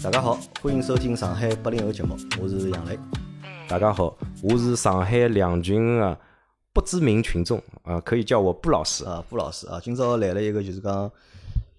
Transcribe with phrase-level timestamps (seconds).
[0.00, 2.96] 大家好，欢迎收听上海八零后节目，我是杨磊。
[3.68, 6.16] 大家好，我是上海两群的
[6.72, 9.04] 不知名群众啊，可以叫我布老师。
[9.04, 11.10] 啊，布老师啊，今朝来了一个就是讲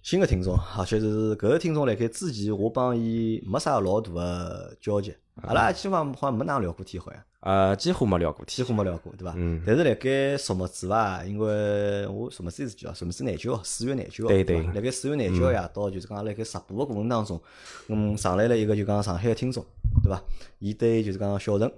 [0.02, 8.44] 新的听众，而且是搿个听众辣盖之前我帮伊没啥老大个交集，阿拉基本上好像没哪能聊过天好像，呃，几乎没聊过。
[8.44, 9.32] 几乎没聊过，对伐？
[9.36, 12.92] 嗯但是辣盖数目字伐，因为我数目字是几号？
[12.92, 14.62] 数目字廿九号，四月廿九号，对对。
[14.62, 17.40] 辣盖四月廿九号夜到，就是讲辣盖直播个过程当中，
[17.88, 19.64] 嗯，上来了一个就讲上海个听众，
[20.02, 20.22] 对伐？
[20.58, 21.72] 伊对就是讲小陈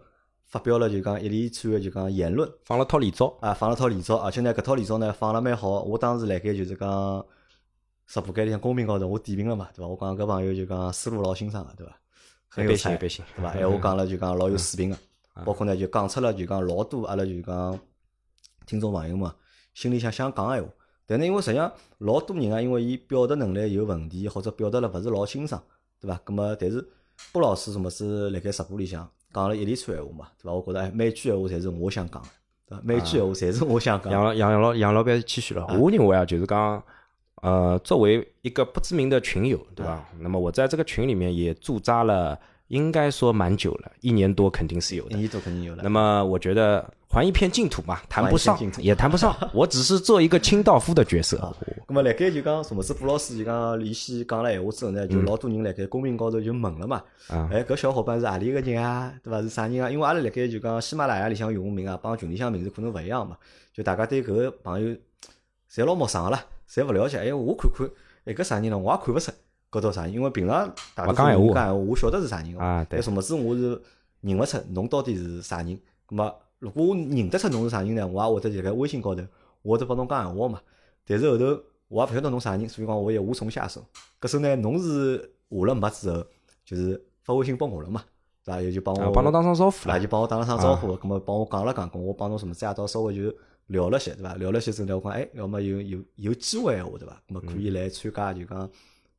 [0.46, 2.50] 发表了就讲一连串个就讲言论。
[2.64, 5.82] 放了套连招，啊，放了套连招，而且呢，搿套连招呢放了蛮好。
[5.82, 7.24] 我当时辣盖就是讲
[8.08, 9.86] 直播间里向公屏高头，我点评了嘛，对伐？
[9.86, 11.96] 我讲搿朋友就讲思路老欣赏个，对伐？
[12.48, 13.52] 很有才对伐？
[13.52, 14.98] 闲话讲了就讲老有水平个，啊
[15.44, 17.78] 包括呢就讲出了就讲老多阿拉就讲
[18.66, 19.34] 听众朋友嘛
[19.74, 20.70] 心里向想讲个闲话。
[21.04, 25.60] 但呢，因为实际上老多人啊，因为伊表达能力有问题，或者表达了勿是老清爽，
[26.00, 26.18] 对伐？
[26.24, 26.86] 咁么，但是
[27.32, 30.52] 布老师什么是辣盖直播里向讲了一连串闲话嘛，对伐？
[30.52, 32.28] 我觉着哎，每句闲话侪是我想讲个，
[32.66, 32.82] 对伐？
[32.84, 34.12] 每句闲话侪是我想讲的。
[34.12, 35.66] 杨老杨老杨老板谦虚了。
[35.78, 36.82] 我认为啊，就是讲，
[37.42, 40.08] 呃，作为一个不知名的群友，对吧？
[40.20, 42.38] 那么我在这个群里面也驻扎了，
[42.72, 45.10] 应该说蛮久了，一年多肯定是有的。
[45.12, 45.90] 一年多肯定有了那。
[45.90, 51.54] 么我觉得还一片净土嘛，谈不上也谈不上， 我只是做一个清道夫的角色。
[51.86, 57.02] 那么，辣盖就讲什么是布老师就讲伊先讲了闲话之后呢，就老多人辣盖公屏高头就问了嘛。
[57.28, 59.12] 啊哎，搿小伙伴是何里个人啊？
[59.22, 59.42] 对伐？
[59.42, 59.90] 是啥人啊？
[59.90, 63.36] 因为阿拉辣盖就讲喜马拉雅里向用户名啊，帮群里向名字可能勿一样嘛。
[63.74, 64.96] 就大家对搿个朋友
[65.70, 67.18] 侪老陌生个啦，侪勿了解。
[67.18, 67.86] 哎，我看看，
[68.24, 68.78] 哎，搿啥人呢？
[68.78, 69.30] 我也看勿出
[69.72, 73.80] 搿到啥，因为平常大多数勿讲闲话人讲闲话，我晓得是啥人个啊对但什么事我是
[74.20, 75.68] 认勿出侬到底是啥人。
[76.06, 79.22] 咁么，如果我认得出侬是啥人呢，我也会得就辣微信高头，
[79.62, 80.60] 我会得帮侬讲闲话嘛。
[81.06, 81.44] 但是后头
[81.88, 83.82] 我也勿晓得侬啥人，所以讲我也无从下手。
[84.20, 86.22] 搿时候呢，侬是下了麦之后，
[86.66, 88.04] 就是发微信拨我了嘛，
[88.44, 88.60] 对伐？
[88.60, 93.34] 也就帮我啊帮侬打声招呼啊，了就帮我打了声招呼，咁么帮我讲了讲，咁我帮侬什么子夜到稍微就
[93.68, 94.34] 聊了些，对伐？
[94.34, 97.14] 聊了些之后呢，我讲哎，要么有有有机会闲话，对伐？
[97.26, 98.70] 咁么可以来参加就讲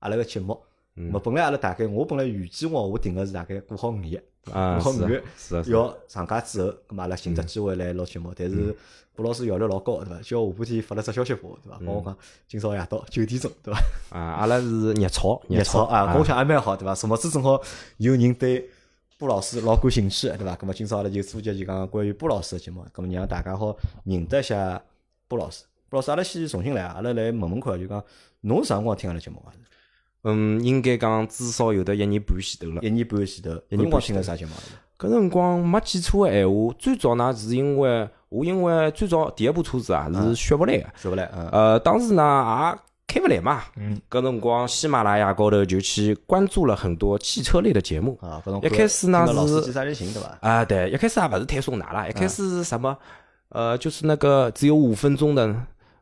[0.03, 0.59] 阿拉个节目。
[0.95, 5.23] 咁么本来阿拉大概我本来预计我我定个是大概过好五月，过好五月
[5.67, 8.31] 要上架之后，咁么阿拉寻只机会来录节目。
[8.35, 8.75] 但是
[9.15, 10.21] 布老师效率老高，对伐？
[10.21, 11.79] 叫下半天发了只消息拨我，对伐？
[11.83, 12.15] 帮我讲
[12.47, 13.79] 今朝夜到九点钟，对伐？
[14.11, 16.93] 啊，阿拉是热炒，热炒炒啊，跟我想还蛮好，对伐？
[16.93, 17.59] 什么子正好
[17.97, 18.69] 有人对
[19.17, 20.55] 布老师老感兴趣，对伐？
[20.55, 24.79] 咁么今朝阿拉就做节就讲关于布老师个节目，咁么让大家好认得一下
[25.27, 25.63] 布老师。
[25.89, 28.03] 布老师，阿拉先重新来，阿拉来问问看，就讲
[28.41, 29.49] 侬啥辰光听阿拉节目啊？
[30.23, 32.81] 嗯，应该讲至少有得一年半前头了。
[32.81, 34.61] 一年半前头，一年半前头啥节目啊？
[34.97, 48.17] 搿辰光没记错个闲话，最早呢是因为我因为最早第一部车子啊是雪佛兰个，说勿来，嗯，呃，当时呢也开勿来嘛，嗯，搿辰光喜马拉雅高头就去关注了很多汽车类的节目。
[48.21, 50.37] 啊，一开始呢是老司机三人行，对伐？
[50.39, 52.97] 啊，对，一开始也勿是推送拿啦，一开始嗯是什么？
[53.49, 55.53] 呃，就是那个只有五分钟的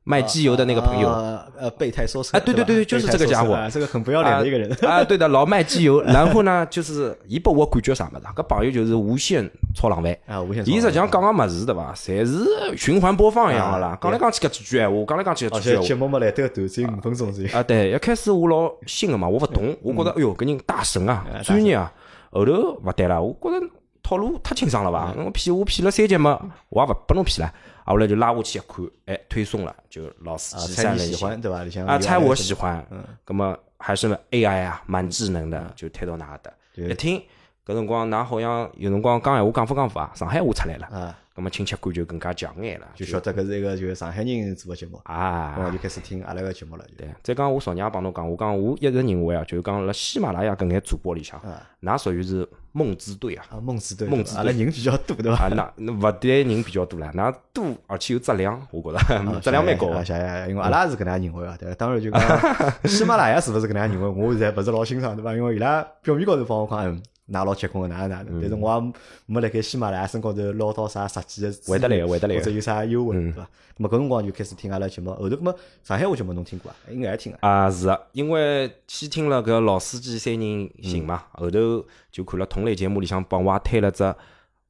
[0.04, 1.10] 卖机油的那个朋友。
[1.10, 4.72] 啊呃，备胎说车，啊对对对对就是这个家伙这个很不要脸的一个人。
[4.82, 8.34] 啊，对的，老卖机油， 然后呢，就是伊拨我感觉啥物事啊？
[8.36, 10.18] 搿朋友就是无限炒冷饭。
[10.26, 14.00] 啊，无限伊实际上讲个物事对伐，侪是循环播放一样个啦啊。
[14.02, 17.32] 讲来讲去搿几句闲话，讲来讲去搿几句闲节目没来得短，只有五分钟。
[17.54, 21.94] 啊，对，一开始我老信个嘛，我勿懂，我觉着哎哟，搿人大神啊，专业啊。
[22.32, 23.68] 后头勿对了，我觉着
[24.12, 25.14] 套路太清爽了吧？
[25.18, 27.46] 我骗我骗了三节嘛，我也勿拨侬骗了。
[27.86, 31.64] 啊，后来就拉下去一看，哎，推送了，就老司啊，机猜三人行你喜欢对伐？
[31.64, 36.52] 里向啊，猜我喜欢，嗯，那么还是 AI 啊，蛮智能的，就推到哪搭。
[36.76, 37.24] 一听
[37.66, 45.72] 搿辰光，㑚好像有辰光讲闲话讲法讲法啊，上海话出来了，啊，咁么亲切感就更加强眼了，就晓得搿是一个就是上海人做个节目，啊我。
[45.72, 46.84] 就开始听阿拉个节目了。
[46.86, 53.46] 就对，再讲我昨日也帮侬讲，我讲我一直认为啊，就是讲辣喜马拉雅搿眼主播里向，啊㑚属于是梦之队啊。
[53.52, 55.46] 啊，梦之队，梦之队阿拉人比较多对伐？
[55.46, 59.00] 啊，那那勿但人比较多了，㑚多而且有质量，我觉着
[59.40, 61.76] 质量蛮高啊，谢谢，因为阿拉是搿能样认为啊，对伐？
[61.76, 62.22] 当然就讲
[62.90, 65.34] 喜马拉雅是勿是搿能样认为，我现在勿是老欣赏，对伐？
[65.34, 68.94] 因为伊拉表面高头帮我讲，嗯，㑚老结棍个，哪能哪能，但是我也
[69.26, 73.47] 没辣盖喜马拉雅身高头捞到啥实际个，会得来个会得来个或者有啥优惠，对伐？
[73.78, 76.76] 那么搿辰光就开始听阿拉节目，后头搿么上海话节目侬听过啊？
[76.90, 77.38] 应该也听啊。
[77.41, 84.03] 啊，是啊，因为先听了搿老司机三人行嘛，后头就看了同类节目里向帮我也推了只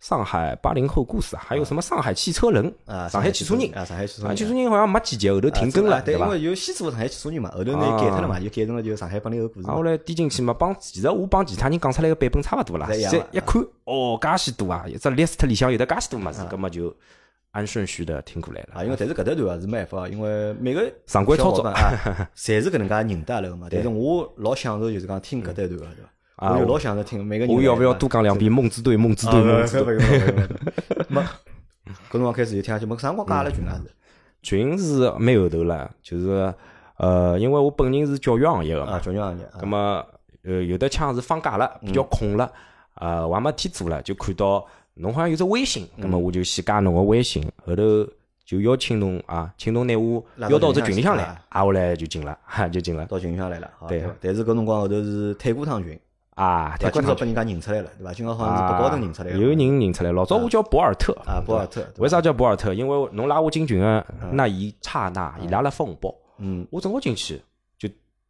[0.02, 6.32] 上海八零后故事啊，还有什么上海汽车人啊，上海汽车人啊，上海汽车啊，人，汽车人好像没几集，后头停更了，啊对，吧因？
[6.32, 9.84] 为有先做上海汽车人嘛，后头呢改脱了嘛，就改成了就上海八零后故事后。
[9.84, 12.88] 来点进去嘛，帮其实我帮其他人讲出来个版本差勿多啦。
[12.90, 16.92] 侪一样的现在一看，哦，介许多啊，一只 list 里向有的介许多物事，葛么就
[17.52, 18.86] 按顺序的听过来啊，了。
[18.86, 21.76] 因为但是搿搭段啊是没办法，因为每个常规操作啊，
[22.36, 23.68] 侪是搿能介认得阿拉个嘛。
[23.70, 26.10] 但是我老享受就是讲听搿搭段个，对伐？
[26.42, 27.56] 啊我就老想着听每个人。
[27.56, 28.98] 我要不要多讲两遍梦之队？
[28.98, 29.32] 梦之啊？
[29.32, 29.96] 队，不梦之队。
[31.08, 31.22] 没，
[32.10, 33.92] 搿辰光开始就听下去，没啥辰光加了群啊是。
[34.42, 36.52] 群是蛮后头了，就是
[36.98, 39.46] 呃，因为我本人是教育行业个啊，嘛，教育行业。
[39.60, 40.04] 咁么
[40.44, 42.52] 呃有的腔是放假了，比较空了，
[42.96, 44.66] 啊，我还没天做了，就看到
[44.96, 47.84] 侬好像有只微信，咁么我就先加侬个微信，后头
[48.44, 53.06] 就邀请侬啊，请侬拿我邀到这群里向来，啊，我来就进了，哈，就进了。
[53.06, 54.04] 到群里向来了，对。
[54.20, 56.00] 但是搿辰光后头是退过趟群
[56.36, 58.14] 啊，今朝被人家认出来了，对伐？
[58.14, 59.38] 今朝好像是北高头认出来了。
[59.38, 61.14] 有人认出来，老早我叫博尔特。
[61.26, 61.86] 啊，博尔特。
[61.98, 62.74] 为啥叫博尔特？
[62.74, 67.42] 因为侬拉我进群个那一刹那，伊拉了风暴，嗯，我正好进去
[67.78, 67.90] 就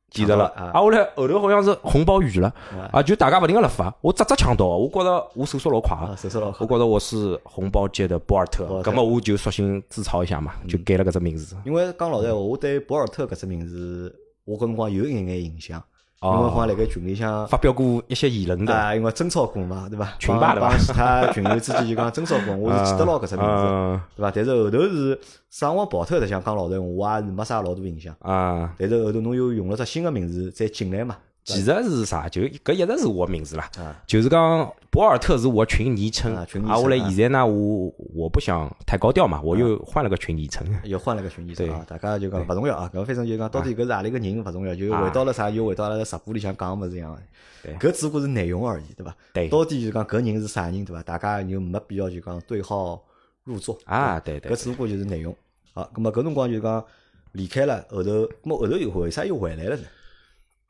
[0.10, 2.52] 记得了，啊，我来后头好像是红包雨了，
[2.92, 11.56] 啊，就大家勿停个辣发，我只只抢到，我觉着我手速老快，手速老快，我觉着我是红包界的博尔特，咁么我就索性自嘲一下嘛，就改了搿只名字。
[11.66, 14.14] 因为讲老实闲话，我对博尔特搿只名字，
[14.44, 15.82] 我搿辰光有一眼眼印象。
[16.24, 18.72] 因为好像辣盖群里向发表过一些言论的。
[18.72, 20.14] 啊，因为争吵过嘛，对伐？
[20.20, 20.78] 群霸对伐？
[20.78, 24.32] 其他群友之间就讲争吵过，我是 记得牢搿只名字，对伐？
[24.36, 25.20] 但是后头是
[25.50, 28.72] 啥辰光跑脱，实际上讲老实闲话，我也是没啥老大印象啊。
[28.78, 31.18] 但是后头侬又用了只新个名字再进来嘛。
[31.44, 32.30] 其实是啥？
[32.30, 36.46] 就搿一直是我名字啦，啊、就是讲博尔特是我群昵称啊。
[36.46, 36.76] 群昵称。
[36.76, 40.66] 啊，我来现在呢，我我不想太高调嘛，我又换了个群昵称。
[40.84, 41.84] 又换了个群昵称啊！
[41.88, 47.18] 大家就讲勿重要啊，搿反正就讲到底搿是阿里个人勿重要，就回到了啥，又回到了直播里向讲物事一样
[47.64, 49.16] 对，搿只不过是内容而已，对伐？
[49.34, 49.50] 对。
[49.50, 51.02] 到底就讲搿人是啥人，对伐？
[51.02, 53.02] 大家就没必要就讲对号
[53.46, 54.20] 入座啊！
[54.20, 54.52] 对对。
[54.52, 55.36] 搿只不过就是内容。
[55.74, 56.86] 好，葛末搿辰光就讲
[57.32, 59.84] 离开了，后头，葛末后头又为啥又回来了呢？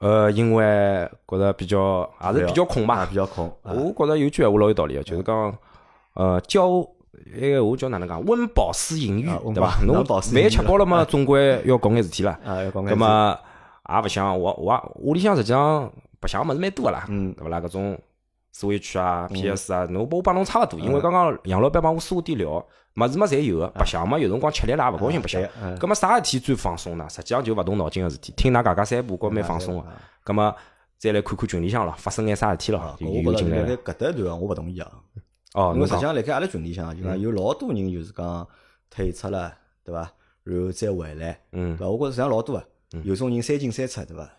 [0.01, 3.49] 呃，因为觉着比较还是比较空嘛，比较空。
[3.63, 5.55] 我觉着有句闲话老有道理个，就是讲，
[6.15, 6.83] 呃，教
[7.39, 9.79] 那个我叫哪能讲，温饱思淫欲，对伐？
[9.85, 10.19] 侬饭
[10.49, 12.39] 吃饱了嘛，总归要搞眼事体啦。
[12.43, 12.89] 啊，要搞眼。
[12.89, 13.37] 葛么
[13.89, 17.61] 也勿想，我我屋里向实际上白相物事蛮多个啦，嗯，对勿啦？
[17.61, 17.95] 搿种
[18.53, 22.65] Switch 啊、PS 啊，侬我帮侬差勿多，因为刚刚杨老板帮我梳点料。
[22.93, 25.41] 物事么，侪有个，白相嘛，有辰光吃力啦，勿高兴白相。
[25.79, 27.07] 葛么啥事体最放松呢？
[27.07, 29.85] 实际上就勿动脑筋个事体，听㑚家家三胡，觉蛮放松个。
[30.25, 30.53] 葛么
[30.97, 33.63] 再来看看群里向咯，发生眼啥事体咯，就有进来。
[33.77, 34.91] 搿搭段我勿同意啊。
[35.53, 38.45] 哦，因为实际上辣盖阿拉群里向，就讲有老多人就是讲
[38.89, 39.53] 退出了，
[39.85, 40.11] 对伐？
[40.43, 41.89] 然后再回来，嗯，对伐？
[41.89, 42.63] 我觉着实际上老多啊，
[43.03, 44.29] 有种人三进三出，对伐？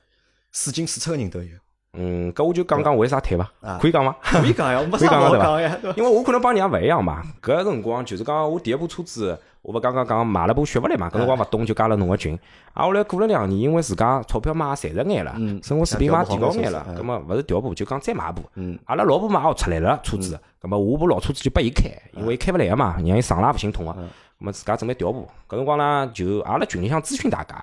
[0.51, 1.57] 四进四出个人都有。
[1.99, 3.51] 嗯，搿我就讲讲为啥退伐？
[3.79, 4.17] 可以讲伐？
[4.23, 5.77] 可以讲呀， 没啥好讲呀。
[5.95, 7.23] 因为我可能帮人家勿一样嘛。
[7.43, 12.35] 搿辰光就是讲我第一部车子，我勿刚刚讲买了部雪佛兰嘛，搿辰光勿懂就加了侬个群。
[12.73, 18.41] 啊，后来过了两年，因为自家钞票嘛赚着眼了，生活水平嘛提高眼了，葛末勿是调部就讲再买部。
[18.87, 23.95] 阿拉老婆嘛也出来了车子，葛末我部老车子就拨伊开，因为伊开勿来个嘛，让伊上了勿心痛个。
[24.43, 27.55] 咁么自家准备调部，搿辰光呢就阿拉群里向咨询大家，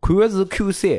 [0.00, 0.90] 看个是 Q 三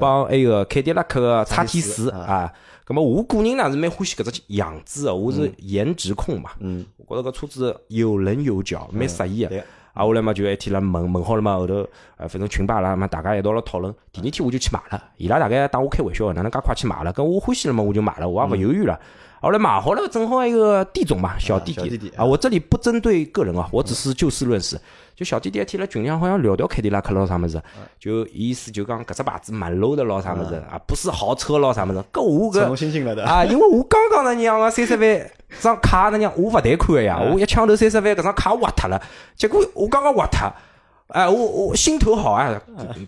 [0.00, 2.50] 帮埃个凯迪拉克个叉 T 四啊。
[2.86, 6.52] 咁么我个人呢是蛮欢喜搿只样子个，我是颜值控嘛。
[6.60, 9.62] 嗯，我觉着搿车子有棱有角，蛮适意个。
[9.92, 13.94] 啊，后来嘛就一天了问问好了嘛，后头呃反正群吧啦嘛，大家一道辣讨论。
[14.12, 17.12] 第二天我就去买了，伊拉大概当我开玩笑，哪能介快去买了？
[17.12, 18.98] 搿我欢喜了嘛，我就买了，我也勿犹豫了。
[19.42, 24.78] 后来买好了，正好一个弟总嘛，小弟弟啊，我这里不针对个人啊，我只是就事论事。
[25.16, 27.62] 就小弟弟一天辣群里向好像聊聊凯迪拉克咯啥么子，
[27.98, 32.04] 就意思就讲搿只牌子蛮 low 的咯啥么子啊，不是豪车咯啥么子。
[32.12, 32.60] 搿我搿
[33.22, 39.00] 啊，因为我刚刚那娘个三十万张卡那娘我勿贷款个呀，我一抢头三十万搿张卡挖脱了，
[39.36, 40.50] 结果我刚刚挖脱。
[41.08, 42.56] 哎，我我心头好啊，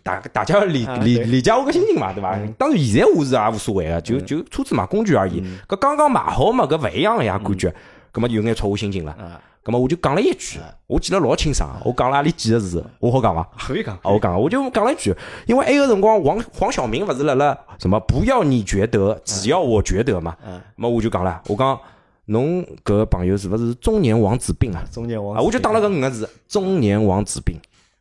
[0.03, 2.37] 大大家理理理解我个心情嘛，对伐？
[2.59, 5.41] 当然现在我是也无所谓个，就就车子嘛，工具而已。
[5.69, 7.73] 搿刚刚买好嘛，搿勿一样个呀，感觉。
[8.11, 9.17] 葛末有眼戳我心情了。
[9.63, 10.59] 葛末我就讲了一句，
[10.89, 13.49] 我记得老清爽，我讲了阿里几个字，我好讲伐？
[13.57, 13.97] 可以讲。
[14.03, 15.15] 我讲，我就讲了一句，
[15.47, 20.37] 因为埃个辰光黄黄晓明勿是辣辣什么不要你觉得，只要我觉得嘛。
[20.45, 20.61] 嗯。
[20.75, 21.79] 么我就讲了，我讲
[22.27, 24.85] 侬搿个朋友是勿是中年王子病啊？
[24.93, 25.37] 中年王。
[25.37, 27.57] 啊，我就打了搿五个字，中年王子病。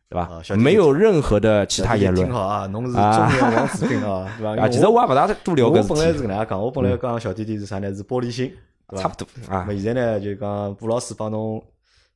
[0.08, 0.28] 对吧？
[0.58, 2.26] 没有任何的其他言论。
[2.26, 4.62] 挺好啊，侬是中年王子病啊， 对吧？
[4.62, 7.94] 啊，其实我也勿大多聊搿我本来是搿能样讲，我本来讲小弟弟是啥呢？
[7.94, 8.52] 是玻璃心，
[8.94, 9.64] 差不多啊。
[9.66, 11.64] 那现在呢，就讲布老师帮侬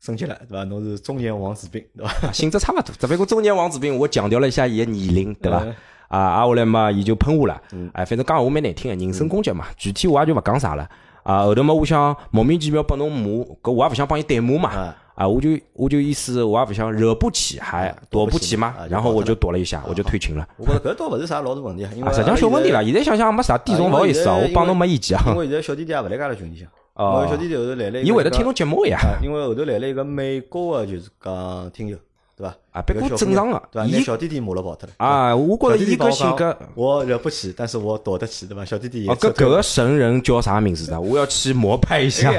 [0.02, 0.64] 升级了，对吧？
[0.64, 2.30] 侬是中年王子病，对吧？
[2.34, 5.66] 性质差不多，只不过中年王子病，我强调了一下伊个年龄，对吧？
[6.08, 7.58] 啊，啊，后来嘛，伊就喷我了。
[7.94, 9.64] 哎，反正讲话蛮难听个，人身攻击嘛。
[9.78, 10.86] 具体我也就勿讲啥了。
[11.26, 13.28] 啊，后头嘛，我想莫名其妙拨侬骂，
[13.60, 14.94] 搿我也勿想帮伊对骂嘛。
[15.16, 20.46] 啊，我就我就意思，我也不想惹不起，还躲不起嘛，然后我就躲了一下，我就退群了。
[20.58, 22.84] 我觉着搿倒勿是啥老大问题，因为实际上小问题了。
[22.84, 25.24] 现在想想没啥，弟总勿好意思啊，我帮侬没意见啊。
[25.30, 28.98] 因为现在小弟弟也勿来家了群里向，哦，小弟弟后头来了，伊会得听侬节目呀。
[29.22, 31.96] 因为后头来了一个美国个，就是讲听友，
[32.36, 32.54] 对伐？
[32.72, 33.88] 啊，不过正常个对伐？
[33.88, 34.92] 拿伊小弟弟骂了跑脱了。
[34.98, 36.56] 啊，我觉着伊搿性格。
[36.74, 38.64] 我惹不起，但是我躲得起，对伐？
[38.64, 41.00] 小弟弟也哦，搿搿个神人叫啥名字的？
[41.00, 42.30] 我要去膜拜一下。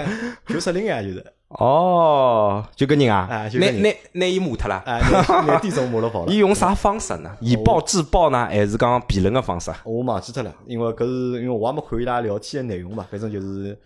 [0.46, 4.76] 九十零呀，就是哦，就搿人啊，拿拿拿伊骂脱了。
[4.86, 6.38] 啊，拿拿弟总骂了跑了 伊。
[6.38, 7.32] 用啥方式呢？
[7.40, 9.72] 以暴制暴呢，还是讲辩论个方式？
[9.84, 13.78] 我忘记脱了，因为搿是因为我也没看伊拉聊天的内容嘛，反正就是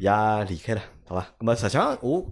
[0.00, 0.10] 也
[0.48, 1.26] 离开了，好伐？
[1.38, 2.24] 那么实际上我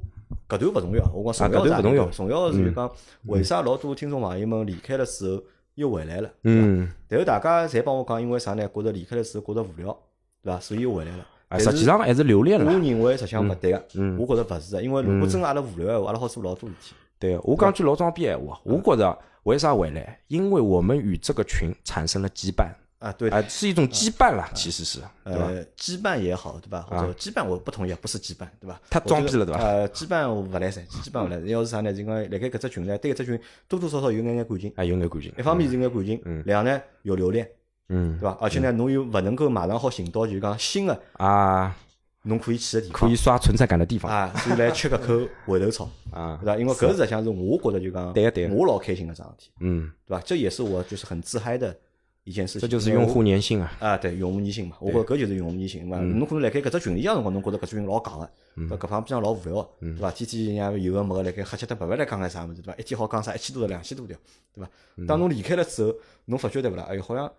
[0.48, 2.90] 搿段勿重要，我讲重要勿重要重要的是就讲
[3.26, 5.42] 为啥老多听众朋友们离开了之后
[5.74, 6.30] 又回来了？
[6.44, 8.68] 嗯，但是大家侪帮我讲，因为啥呢？
[8.68, 9.96] 觉着离开了之后觉着无聊，
[10.42, 10.60] 对伐？
[10.60, 11.26] 所以又回来了。
[11.48, 12.78] 啊，实际上还是留恋了我了。
[12.78, 16.94] 认为实际上勿对个，嗯我觉着勿是的，因为如果真个阿拉无聊个闲话，阿拉好做老多事体。
[17.18, 20.18] 对，我讲句老装逼闲话，我觉着为啥回来？
[20.28, 22.66] 因为我们与这个群产生了羁绊，
[23.02, 25.46] 啊，对，啊，是一种羁绊啦，其实是，对吧？
[25.48, 26.86] 呃，羁绊也好，对吧？
[26.88, 28.80] 或者羁绊我不同意，不是羁绊，对吧？
[28.88, 31.48] 太我觉得装逼了对吧呃，羁绊我勿来噻，羁绊勿来三。
[31.48, 31.92] 要是啥呢？
[31.92, 34.72] 就讲辣盖搿只群呢，对搿只群多多少少有眼眼感情。
[34.76, 35.42] 啊，有眼感情一。
[35.42, 37.48] 方面是有眼感情，两呢有留恋，
[37.88, 38.38] 嗯对伐？
[38.40, 41.76] 而且呢，侬又勿能够马上好寻到，就是讲新的啊，
[42.22, 46.56] 侬可以去的地方可以刷存在感的地方啊，所以来吃搿口 回头草，啊对，伐？
[46.56, 50.22] 因为搿实际上是我觉得就讲，对对我老开心个桩事体，嗯，对伐？
[50.24, 51.76] 这也是我就是很自嗨的
[52.24, 52.60] 一件事情。
[52.60, 53.72] 这就是用户粘性啊。
[53.80, 55.98] 啊，对，用户粘性嘛，我觉着搿就是用户粘性嘛。
[55.98, 58.30] 侬可能辣盖搿只群里向辰光，侬觉着搿只群老戆个，
[58.76, 60.10] 搿搿方面上老无聊个，对伐？
[60.10, 62.74] 天天人家有个没个辣盖瞎七搭八八来讲个啥物事，对伐？
[62.78, 64.16] 一天好讲啥一千多条、两千多条，
[64.54, 64.70] 对伐？
[65.06, 65.94] 当侬离开了之后，
[66.26, 66.84] 侬发觉对勿啦？
[66.84, 67.32] 哎哟，好像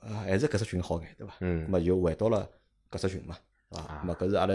[0.00, 1.34] 呃还是搿只群好眼，对伐？
[1.40, 2.48] 嗯咁么就回到了
[2.90, 3.36] 搿只群嘛，
[3.70, 4.00] 对伐？
[4.02, 4.54] 咁么搿是阿拉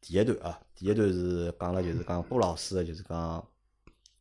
[0.00, 3.46] 第一段啊，第一段是讲了就是讲布老师个就是讲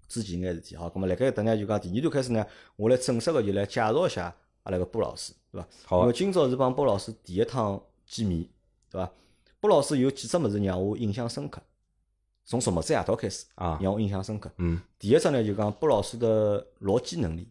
[0.09, 5.67] 之前眼事体，好，咁么辣盖等呢就讲第二段开始呢，我来正式个就来介绍一下阿拉个波老师，对伐？
[5.85, 8.45] 好啊因为今朝是帮波老师第一趟见面，
[8.89, 9.09] 对伐？
[9.61, 11.61] 波老师有几只物事让我印象深刻，
[12.43, 14.51] 从昨么子夜到开始啊让我印象深刻。
[14.57, 17.47] 嗯第一只呢就讲波老师的逻辑能力，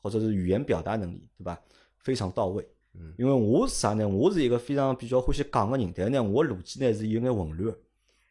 [0.00, 1.60] 或者是语言表达能力，对伐？
[1.98, 2.66] 非常到位。
[2.94, 4.08] 嗯因为我是啥呢？
[4.08, 7.78] 我是一个非常比较欢喜讲个人，但是呢，我逻辑呢是有眼混乱的，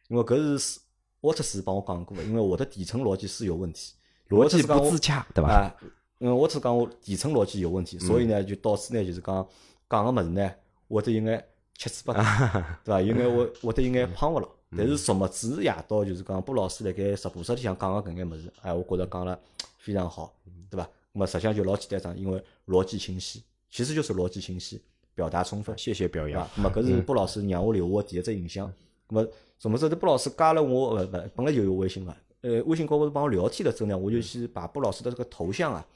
[0.08, 0.80] 因为搿是
[1.24, 3.94] 沃特斯帮我讲过的，因为我的底层逻辑是有问题，
[4.28, 5.48] 逻辑沃特斯讲我不自洽，对吧？
[5.50, 5.74] 啊，
[6.18, 9.46] 因为我只讲我底层逻辑有问题，所以呢就导致呢就是讲
[9.88, 10.50] 讲个物事呢
[10.88, 11.44] 会得有眼
[11.78, 13.00] 七嘴八舌，对伐？
[13.00, 14.48] 有眼会会得有眼胖勿牢。
[14.76, 19.38] 但是昨么子夜到就是讲布老师辣盖直播室里向讲个搿眼物事，哎，我觉着讲了
[19.78, 20.34] 非常好，
[20.68, 20.86] 对伐？
[21.12, 24.82] 那么实际上就老简单讲，因为逻辑清晰，其实就是逻辑清晰，
[25.14, 25.78] 表达充分。
[25.78, 26.50] 谢谢表扬对伐。？
[26.56, 28.70] 那么搿是布老师让我留下的第一只印象。
[29.14, 29.28] 那么
[29.58, 35.86] 什么时候布老师加了我，勿，勿本来就有微信个，呃，微信高头帮我聊天了之后呢，我就去把布老师的这个头像啊，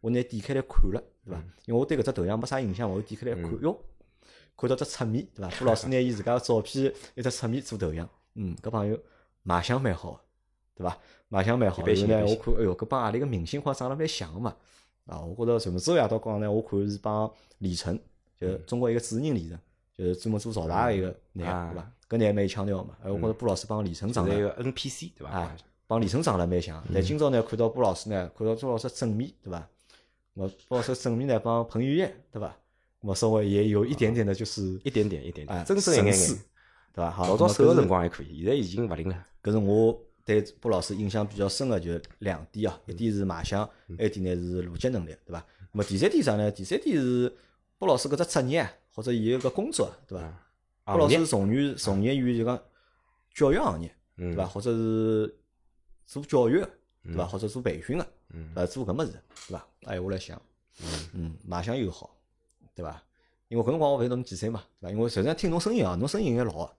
[0.00, 1.42] 我拿点开来看了，对伐？
[1.66, 3.76] 因为我对搿只头像没啥印象，我就点开来看，哟，
[4.56, 5.50] 看到只侧面，对伐？
[5.58, 8.98] 布老师拿伊自家个照片一只侧面做头像，嗯，搿朋友
[9.42, 10.20] 卖相蛮好的，
[10.76, 10.96] 对伐？
[11.28, 11.92] 卖相蛮好的。
[11.92, 14.56] 一般然后呢，我看，哎哟，搿帮阿里个明星好像长得蛮像个嘛。
[15.06, 16.50] 啊，我觉着什么时候夜到讲呢？
[16.50, 17.98] 我看是帮李晨，
[18.40, 19.58] 就是中国一个主持人李晨，
[19.96, 21.92] 就是专门做潮牌个一个男对伐？
[22.10, 22.96] 搿男蛮有腔调嘛。
[23.04, 26.84] 哎，我觉着布老师帮李晨长得是一个 NPC，对伐啊？，帮李晨长了蛮像。
[26.92, 29.68] 但今朝呢，看到布老师呢，看到朱老师正面，对伐？
[30.34, 32.56] 我布老师正面呢帮彭于晏，对伐？
[33.00, 36.42] 我稍微也有一点点的就是一点点，一点啊，点，真正一眼神似眼。
[36.92, 37.10] 对伐？
[37.12, 39.26] 好，老早瘦个辰光还可以，现在已经勿灵了。
[39.42, 43.64] 搿是我对布老师印象比较深个就两点啊，一点是卖相，
[43.96, 45.46] 还有一点呢是逻辑能力，对伐？
[45.72, 46.50] 那么第三点啥呢？
[46.50, 47.32] 第三点是
[47.78, 50.46] 布老师搿只职业啊，或者伊有个工作，对伐？
[50.92, 52.60] 布老师从业从业于就讲
[53.34, 54.44] 教育行业，对伐？
[54.46, 55.34] 或者是
[56.06, 56.70] 做教育的，
[57.04, 57.24] 对伐？
[57.26, 58.06] 或者做培训个，
[58.54, 59.12] 呃，做搿物事，
[59.48, 59.66] 对伐？
[59.84, 60.40] 哎，我来想，
[61.12, 62.10] 嗯，卖相又好，
[62.74, 63.02] 对伐？
[63.48, 64.92] 因为搿辰光我勿晓得侬几岁嘛，对伐？
[64.92, 66.70] 因为实际上听侬声音啊，侬声音应该老个，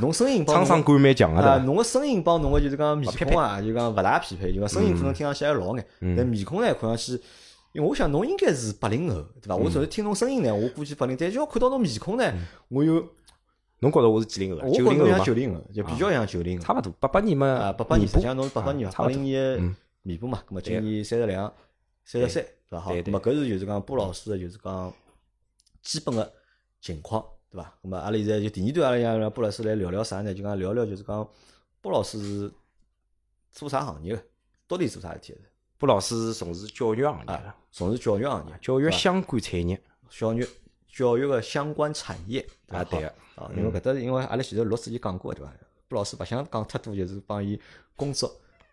[0.00, 1.58] 侬声音沧桑感蛮强个。
[1.60, 7.12] 侬个声音帮侬个就是讲面匹孔啊，就讲勿大匹配，就讲声音可能听上去还老眼，但面孔呢看上去，
[7.72, 9.56] 因为我想侬应该是八零后，对伐？
[9.56, 12.32] 我只是听侬声音呢，我估计八零，但是要看到侬面孔呢，
[12.68, 13.08] 我又
[13.80, 15.16] 侬觉着我是几零后九零后嘛？
[15.16, 17.46] 像九零后，就比较像九零后差勿多，八八年嘛。
[17.46, 19.06] 啊，八八年，实际上侬是八八年嘛，八。
[19.06, 21.52] 零年的面部嘛，咁么今年三十两、
[22.04, 22.80] 三十三，对伐？
[22.80, 24.92] 好，咁么搿是就是讲波老师的就是讲
[25.82, 26.32] 基本个
[26.80, 27.72] 情况，对伐？
[27.82, 30.34] 咁么阿拉现在就第二段，阿拉让让布老师来聊聊啥呢？
[30.34, 31.28] 就讲聊聊就是讲
[31.80, 32.52] 波老师是
[33.52, 34.22] 做啥行业个？
[34.66, 35.38] 到底做啥事体个？
[35.78, 39.80] 布老师是从事教育行业从事教育行业，教育相关产业
[40.10, 40.44] 教育
[40.88, 43.14] 教育个相关产业啊，对个个。
[43.38, 45.52] 啊，因为搿搭因为阿拉前头录之前讲过对伐？
[45.88, 47.58] 布老师勿想讲太多，就是帮伊
[47.96, 48.30] 工作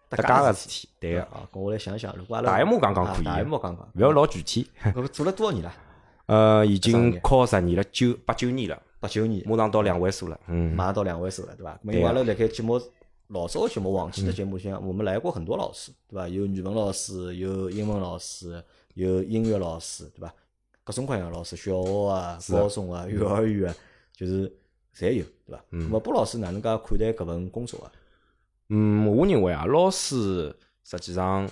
[0.09, 1.21] 搭搭界个事事体，对个。
[1.23, 4.69] 啊，跟我来想想，如果阿拉大一模讲讲可以啊大一模讲讲，勿要老具体。
[4.83, 5.73] 搿做了多少年了？
[6.27, 10.39] 呃，已经年考十年了，九八九年了，八九年，马上到两位数了。
[10.47, 11.79] 嗯，马上到两位数了，对伐？
[11.83, 12.81] 因为阿拉辣盖节目
[13.27, 16.27] 老早个节目往期的节目，像我们来过很多老师，对伐？
[16.27, 18.63] 有语文老师，有英文老师，
[18.95, 20.33] 有音乐老师，对伐？
[20.83, 23.75] 各种各样老师，小学啊、高中啊、幼儿园啊，
[24.15, 24.51] 就是
[24.95, 25.63] 侪有，对伐？
[25.69, 27.91] 那么，布老师哪能介看待搿份工作啊？
[28.69, 31.49] 嗯，我认为啊，老师实际上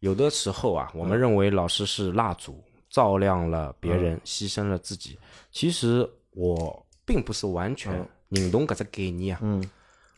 [0.00, 5.18] 有的时候啊，我们认为老师是蜡烛，照亮了别人，牺牲了自己。
[5.50, 7.92] 其实我并不是完全
[8.28, 9.40] 认同搿只概念啊。
[9.42, 9.70] 嗯。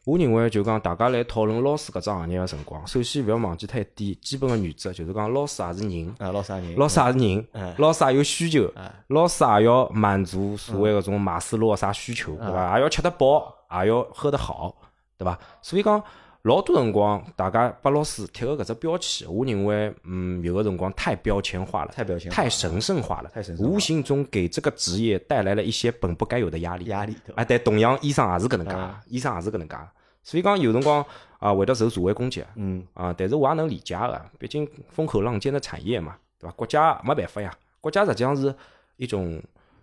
[0.08, 8.72] 我认为就讲大家来讨论老师搿只行业个辰光，首先勿要忘记脱一点基本个原则，就是讲老师也是人，啊，老师也人，老师也是人，老师也有需求，
[9.08, 12.78] 老师也要满足所谓搿种马斯洛啥需求，对伐？
[12.78, 14.74] 也要吃得饱，也要喝得好，
[15.18, 15.38] 对伐？
[15.60, 16.02] 所以讲
[16.40, 27.14] 老多辰光，大家把老师贴个搿只标签，我认为，嗯，有个辰光太标签化了，太标签，太神圣化了，太神圣，无形中给这个职业带来了一些本不该有的压力，压力。
[27.34, 28.74] 哎，但同样，医生也是搿能介，
[29.08, 29.76] 医生也是搿能介。
[30.22, 31.04] 所以讲有辰光
[31.38, 36.52] 啊，会得受社会攻击，嗯啊，但是我也能理解个，毕竟风口浪尖的产业嘛，对伐？
[36.56, 38.54] 国家没办法呀，国家实际上是
[38.96, 39.40] 一种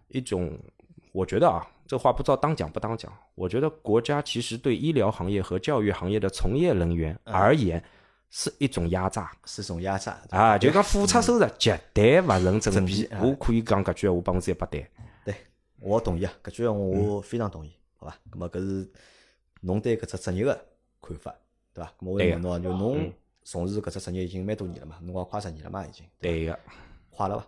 [0.10, 0.56] 一种，
[1.14, 3.12] 我觉得啊，这话不知道当讲不当讲。
[3.36, 7.82] 我觉得国家其实对医疗行业和教育行业的从业人员而言
[8.30, 13.08] 是一种压榨，是一种压榨啊，就讲付出收入绝对勿成正比。
[13.22, 14.86] 我可以讲搿句闲话百分之一百对。
[15.24, 15.36] 对，
[15.80, 18.18] 我同意啊，搿句闲话我非常同意，好吧？
[18.30, 18.92] 那么搿是。
[19.66, 20.54] 侬对搿只职业个
[21.02, 21.34] 看法，
[21.74, 21.90] 对伐？
[21.90, 23.12] 咾我问侬，就侬
[23.44, 24.96] 从事搿只职业已经蛮多年了嘛？
[25.02, 25.84] 侬讲快十年了嘛？
[25.84, 26.06] 已经。
[26.20, 26.60] 对个，
[27.10, 27.46] 快乐伐？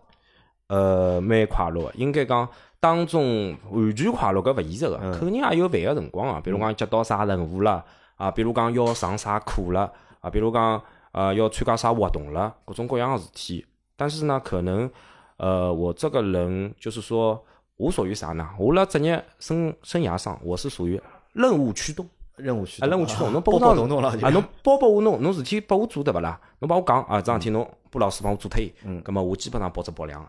[0.68, 6.42] 呃，蛮快乐个，应该讲当中完全快乐搿勿现实个，肯定也有烦个辰光啊。
[6.44, 10.82] 比如讲接到啥任务了啊，比如讲要上啥课了啊，比如讲
[11.12, 13.66] 呃要参加啥活动了，各种各样个事体。
[13.96, 14.90] 但是呢，可能
[15.38, 17.46] 呃我这个人就是说，
[17.76, 18.50] 我属于啥呢？
[18.58, 21.00] 我辣职业生生涯上，我是属于。
[21.38, 24.30] 任务驱动，任务驱动，任务驱动，侬包包弄弄了啊！
[24.32, 26.40] 侬包包我弄，侬事体拨我做对勿啦？
[26.60, 30.22] 侬帮我讲啊，桩事体侬布老师帮我做脱伊，嗯，葛末我基本上保质保量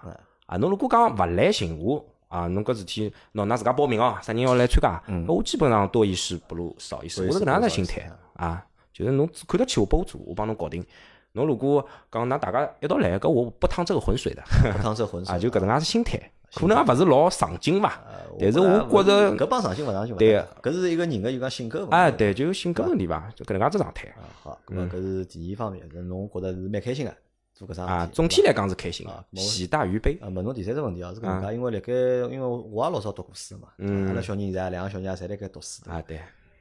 [0.46, 0.56] 啊。
[0.58, 5.02] 侬如果讲勿来寻我啊，侬搿事体侬㑚自家报名哦，啥人要来参加？
[5.06, 8.64] 嗯，我基本上多一事不如少一事，我是搿能介的心态啊。
[8.92, 10.84] 就是侬看得起我拨我做，我帮侬搞定。
[11.32, 14.42] 侬如果讲㑚大家一道来，搿我不趟这个浑水的，
[14.76, 16.18] 不趟这浑水啊，就搿能样子心态。
[16.54, 18.00] 可能也勿是老上进伐，
[18.40, 21.94] 但是我觉着搿帮上进勿上进对个，搿是一个人个就讲性格问题。
[21.94, 24.14] 哎，对，就性格问题伐，就搿能介只状态。
[24.42, 27.14] 好，搿么搿是第一方面，是侬觉着是蛮开心个，
[27.52, 30.18] 做搿桩啊，总体来讲是开心个，喜大于悲。
[30.22, 31.92] 啊，问侬第三只问题哦，是搿能介，因为辣盖，
[32.32, 36.18] 因为我也老早读过书嘛，阿拉小人现在两个小人也侪辣盖读书啊，对。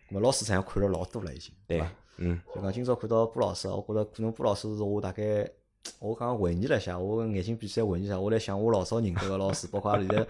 [0.10, 1.84] 咾么老师实际上看了老多了已经，对，
[2.17, 2.39] 嗯。
[2.54, 5.50] 就讲今朝看到布老师，我觉着可能布老师是我大概。
[6.00, 10.26] 我刚刚回忆了一下，我眼睛闭起来回忆一下，我来想我老早认得个老师，包括阿现在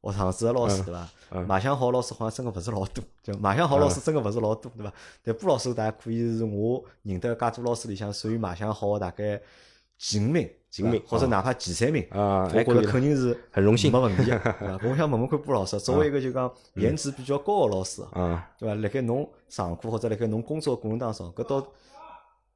[0.00, 1.08] 学堂子个老师，对伐？
[1.46, 4.92] 卖相好老师好像真个勿是老多，就卖相好老师真个勿是老多，对伐？
[5.22, 9.40] 但布老师大家可以是我认得介多老师里向属于卖相好个大概
[9.96, 14.36] 前五名，前五名，或者哪怕前三名，啊，我觉着肯定是很荣幸，没问题个。
[14.82, 18.74] 我想问问看布老师，作为一个就讲颜值比较高个老师，啊，对伐？
[18.74, 21.66] 辣盖侬上课或者辣盖侬工作过程当中，搿到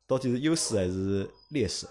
[0.09, 1.87] 到底是优势还是劣势？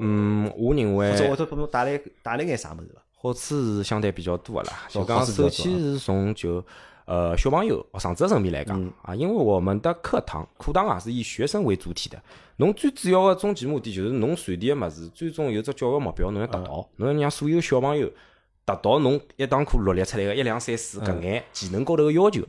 [0.00, 3.02] 嗯，我认为，或者我头拨侬带来带来眼啥物事伐？
[3.16, 4.88] 好处是相对比较多个啦。
[4.88, 6.64] 就讲首先是从就
[7.04, 12.20] 呃小朋友学生子层面来讲啊，因为我们的课堂课堂啊是以学生为主体的。
[12.56, 18.10] 侬最主要个终极目的就是侬传递个物事，最终有只教育目标侬要达到，侬要让所有小朋友。
[18.64, 22.42] 达到侬一堂课罗列出来个一两三四搿眼技能高头个要求，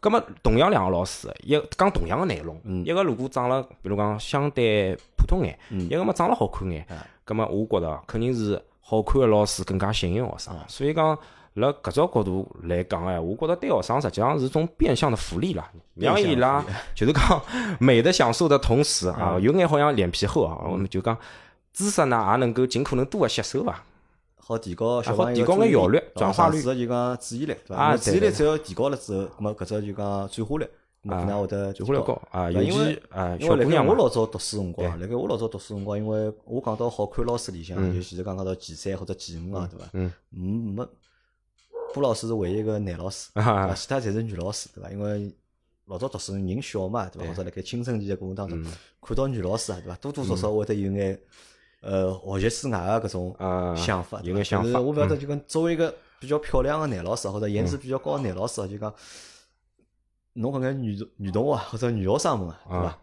[0.00, 6.86] 咁么同样两个老师，一讲同样个内容，一个如果长了，比如讲相对普通眼，一个么长了好看眼，
[7.26, 10.54] 咁么我觉着肯定是好看个老师更加吸引学生。
[10.68, 11.18] 所以讲，
[11.54, 17.42] 辣搿只角度来讲哎，我觉着对学生实际上是种变相的福利啦，让伊拉就是讲
[17.78, 21.14] 美的享受的同时啊，有眼好像脸皮厚啊，我们就讲
[21.74, 23.82] 知识呢也能够尽可能多个吸收伐。
[24.48, 27.94] 好提高小朋友个效率、转化率，就讲注意力，对伐？
[27.98, 30.64] 注意力只要提高了之后，咁么搿只就讲转化率，
[31.04, 32.50] 咁可能会得转化率高啊。
[32.50, 39.86] 因为啊，因为辣盖我老早读书辰光，辣盖我老早读书辰光，因为我讲到好看老师里向，就其实刚讲到前三或者前五啊，对伐？
[39.92, 40.10] 嗯。
[40.32, 40.88] 没，
[41.92, 44.90] 布老师是唯一一个男老师， 啊，其他侪是女老师，对伐？
[44.90, 45.30] 因为
[45.84, 47.28] 老早读书人小嘛，对伐？
[47.28, 48.64] 或者辣盖青春期个过程当中，
[49.02, 49.96] 看到女老师啊，对伐？
[49.96, 51.20] 多多少少会得有眼。
[51.80, 53.36] 呃，学习之外个搿种
[53.76, 54.80] 想法，有个想法。
[54.80, 58.92] 我勿晓得，就跟作为一个比较漂亮个男老师，或者颜值比较高个男老师，就讲
[60.34, 62.98] 侬搿眼女女同学或者女学生们，对伐？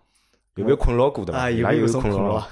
[0.55, 1.33] 有没有困扰过的？
[1.37, 2.43] 啊，有没有困扰？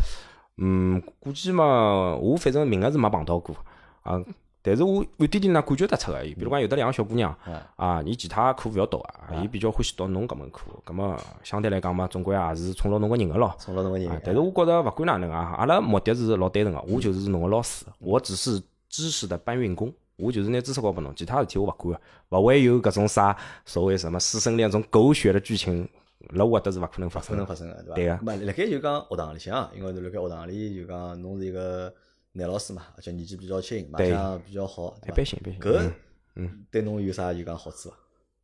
[0.58, 3.56] 嗯，估计嘛，我反正名额是没碰到过
[4.04, 4.22] 啊。
[4.66, 13.54] 但是我暗点点呢感觉得出个，比如讲有的两个小姑娘嗯啊，伊其他课勿要读啊，伊比较欢喜读侬搿门课，葛么相对来讲嘛，总归也是宠牢侬个人个咯。
[13.60, 25.86] 冲了侬个人啊，，但是我觉着勿管哪能啊，阿拉目的是老单纯个，我就是侬个老师，我只是知识的搬运工，我就是拿知识教拨侬，其他事体我勿管个，勿会有搿种啥所谓什么师生恋种狗血的剧情，
[26.30, 27.38] 辣我搿搭是勿可能发生，勿可。
[27.38, 27.96] 能发生个，对伐？
[27.96, 31.94] 对个咁么，辣盖就讲学堂里向，因为辣盖学堂里就讲侬是一个
[32.34, 35.24] 男老师嘛，而且年纪比较轻，卖对相比较好，一般？
[35.24, 35.62] 性，一般性。
[35.62, 35.92] 搿
[36.36, 37.96] 嗯对侬有啥就讲好处伐？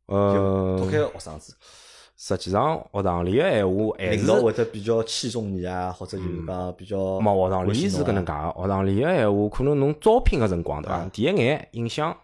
[0.06, 1.54] 呃脱，开学生子，
[2.16, 11.10] 实际上学堂里个闲话还是领导会得比较器重你啊，或者就是讲比较冇，学堂里是搿能介，个，学堂里个闲话，可能侬招聘个辰光对伐啊？
[11.12, 12.16] 第一眼印象，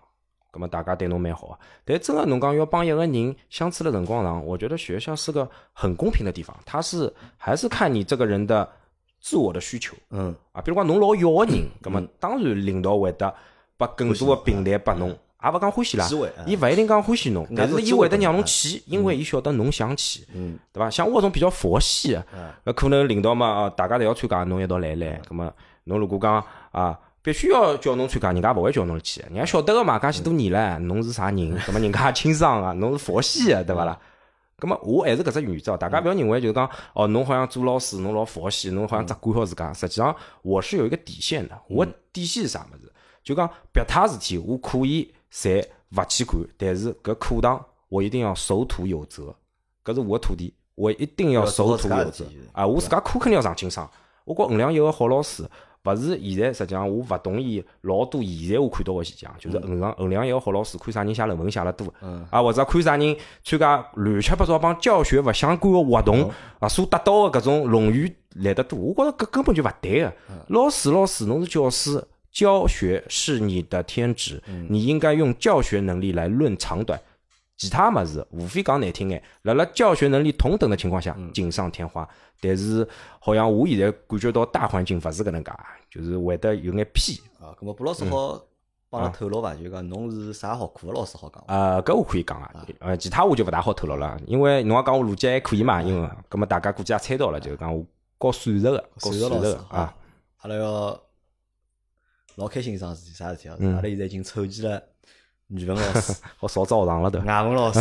[0.53, 1.59] 葛么大家对侬蛮好个。
[1.85, 8.69] 但真个侬讲要帮一个人相处的辰光长，我觉得学校是个很公平的地方，它是还是看你这个人的
[9.27, 10.62] 自我的需求嗯，啊。
[10.62, 13.35] 比如讲侬老要个人，葛么当然领导会得
[13.77, 15.09] 拨更多个平台拨侬，
[15.43, 16.09] 也勿讲欢喜啦
[16.47, 20.25] 伊勿一定讲欢喜侬，但是伊会得让侬嗯去，因为伊晓得侬想去。
[20.33, 20.89] 嗯，对伐？
[20.89, 22.25] 像我这种比较佛系的，
[22.62, 25.21] 那可能领导嘛，啊大家侪要参加，侬一道来来。
[25.29, 25.53] 咁么，
[25.85, 31.61] 侬如果讲啊，必须要叫侬参加，人家勿会叫侬去，人家晓得个嘛，介许多年了，侬是啥人？
[31.67, 33.99] 那么人家 清爽个，侬是佛系个，对伐啦？
[34.59, 39.73] 咁么我还是搿只原则，大家勿要认为就是讲哦，侬好像做老师，侬老佛系，侬好像只管好自家。
[39.73, 42.90] 实际上我是有一个底线的，我底线是啥物事？
[43.23, 49.35] 就讲别他事体，我可以侪勿去管，但是搿课堂我一定要守土有责，
[49.85, 52.66] 搿是我的土地，我一定要守土有责啊！
[52.66, 53.88] 我自家课肯定要上清爽。
[54.25, 55.49] 我觉衡量一个好老师，
[55.87, 70.12] 勿是现在实际上我勿同意老多现在我看到个现象，就是衡量衡量一个好老师，看啥人写论文写了多，嗯啊或者看啥人参加乱七八糟帮教学勿相关个活动啊，所得到个搿种荣誉来得多，我觉着搿根本就勿对个。
[70.49, 72.05] 老师老师，侬是教师。
[72.33, 77.01] 教学是你的天职，你应该用教学能力来论长短。
[77.57, 82.07] 其他物事无非讲难听眼，辣辣教学能力同等的情况下，锦上添花。
[82.40, 82.87] 但是
[83.19, 85.51] 好像我现在感觉到大环境勿是搿能介，
[85.90, 87.19] 就是会得有眼偏。
[87.40, 88.38] 啊，咁么布老师好
[88.90, 89.55] 帮阿拉透露伐？
[89.55, 91.55] 就讲侬是啥学科个老师好讲伐？
[91.55, 97.83] 呃，搿我可以讲啊，呃，其他我就勿大好透露了，因为侬要讲我逻辑还可以嘛，因为搿么大家估计也猜到了，就是讲我
[98.21, 99.97] 教数学个，教数数学个啊，，
[100.42, 101.01] 阿拉要
[102.35, 103.57] 老开心一桩事体，啥事体啊？
[103.59, 104.83] 嗯阿拉现在已经凑齐了
[105.49, 107.21] 语文老师、好少澡堂了都。
[107.21, 107.81] 外文老师、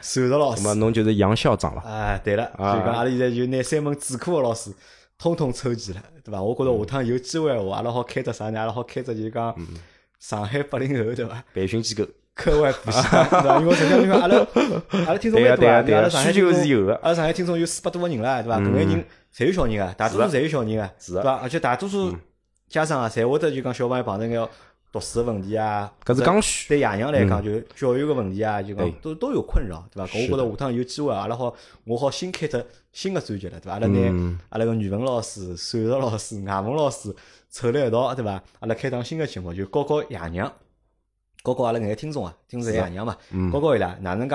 [0.00, 0.74] 数学老师那么。
[0.76, 4.72] 侬就是杨校长了，哎，对了，就啊讲阿拉现在就拿三门主课个老师
[5.18, 6.42] 统统抽齐了，对伐？
[6.42, 8.58] 我觉着下趟有机会闲话，阿拉好开只啥呢？
[8.60, 9.66] 阿拉好开只就是讲嗯
[10.18, 11.44] 上海八零后，对伐？
[11.52, 12.06] 培训机构。
[12.32, 13.60] 课外补习，对伐？
[13.60, 14.36] 因为实际上就讲阿拉
[15.06, 18.58] 阿拉听众蛮多 阿拉上海是有的阿拉上海听众有四百多个人了，对伐？
[18.58, 19.04] 搿眼人
[19.36, 21.32] 侪有小人啊，大多数侪有小人啊，是伐？
[21.42, 22.16] 而且大多数
[22.68, 24.48] 家长啊，侪会得就讲小朋友碰着眼
[24.92, 26.68] 读书个问题啊，搿是刚需。
[26.68, 30.12] 对爷娘来讲，就教育个问题啊，就讲都都有困扰，对伐？
[30.12, 33.74] 搿我觉着下趟有机会，阿拉好，我好新开只新个专辑了，对伐？
[33.74, 37.14] 阿拉拿阿拉个语文老师、数学老师、外文老师
[37.48, 38.42] 凑辣一道，对伐？
[38.58, 40.52] 阿拉开档新个节目，就教教爷娘，
[41.44, 43.16] 教教阿拉搿眼听众啊，听众是爷娘嘛，
[43.52, 44.34] 教教伊拉哪能介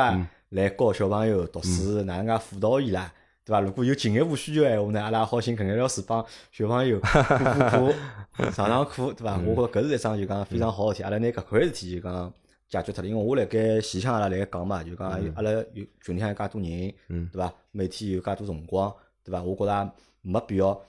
[0.49, 3.11] 来教小朋友读书，哪能介辅导伊拉。
[3.45, 3.62] 对伐？
[3.62, 7.93] 如果有进一步需求闲话呢，阿拉也好寻搿眼老师帮小朋友补补
[8.36, 9.38] 课、上上课，对伐？
[9.45, 12.34] 我觉着搿是一桩就讲非常好个事体，阿拉拿搿块事体就讲
[12.67, 13.08] 解决脱了。
[13.08, 17.53] 因为我辣盖前向阿拉辣盖讲嘛，就讲阿拉有群里向有介多人，对伐？
[17.71, 18.91] 每天有介多辰光，
[19.23, 19.43] 对伐？
[19.43, 20.81] 我觉着也没必要，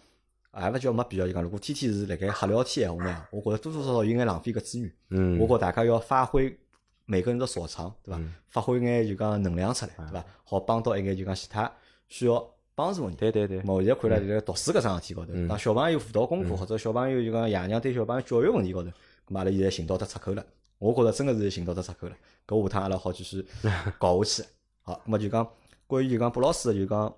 [0.59, 4.91] 也勿叫没必要，就讲如果天天是辣盖瞎聊天闲话呢，我觉着多多少少有眼浪费搿资源。
[5.11, 6.59] 嗯我觉大家要发挥
[7.05, 8.21] 每个人的所长，对伐？
[8.49, 10.25] 发挥眼就讲能量出来，对伐？
[10.45, 11.71] 好帮到一眼就讲其他
[12.09, 13.17] 需要帮助个人。
[13.17, 18.89] 对对对，咾我现在看了就在读书搿桩事体高头，讲小朋友辅导功课或者小朋友就讲爷娘对小朋友教育问题高头，
[19.29, 20.45] 咾阿拉现在寻到只出口了。
[20.79, 22.17] 我觉着真个是寻到只出口了。
[22.47, 23.45] 搿下趟阿拉好继续
[23.99, 24.49] 搞下去。
[24.83, 25.49] 好，咾么就讲
[25.87, 27.13] 关于就讲卜老师的就讲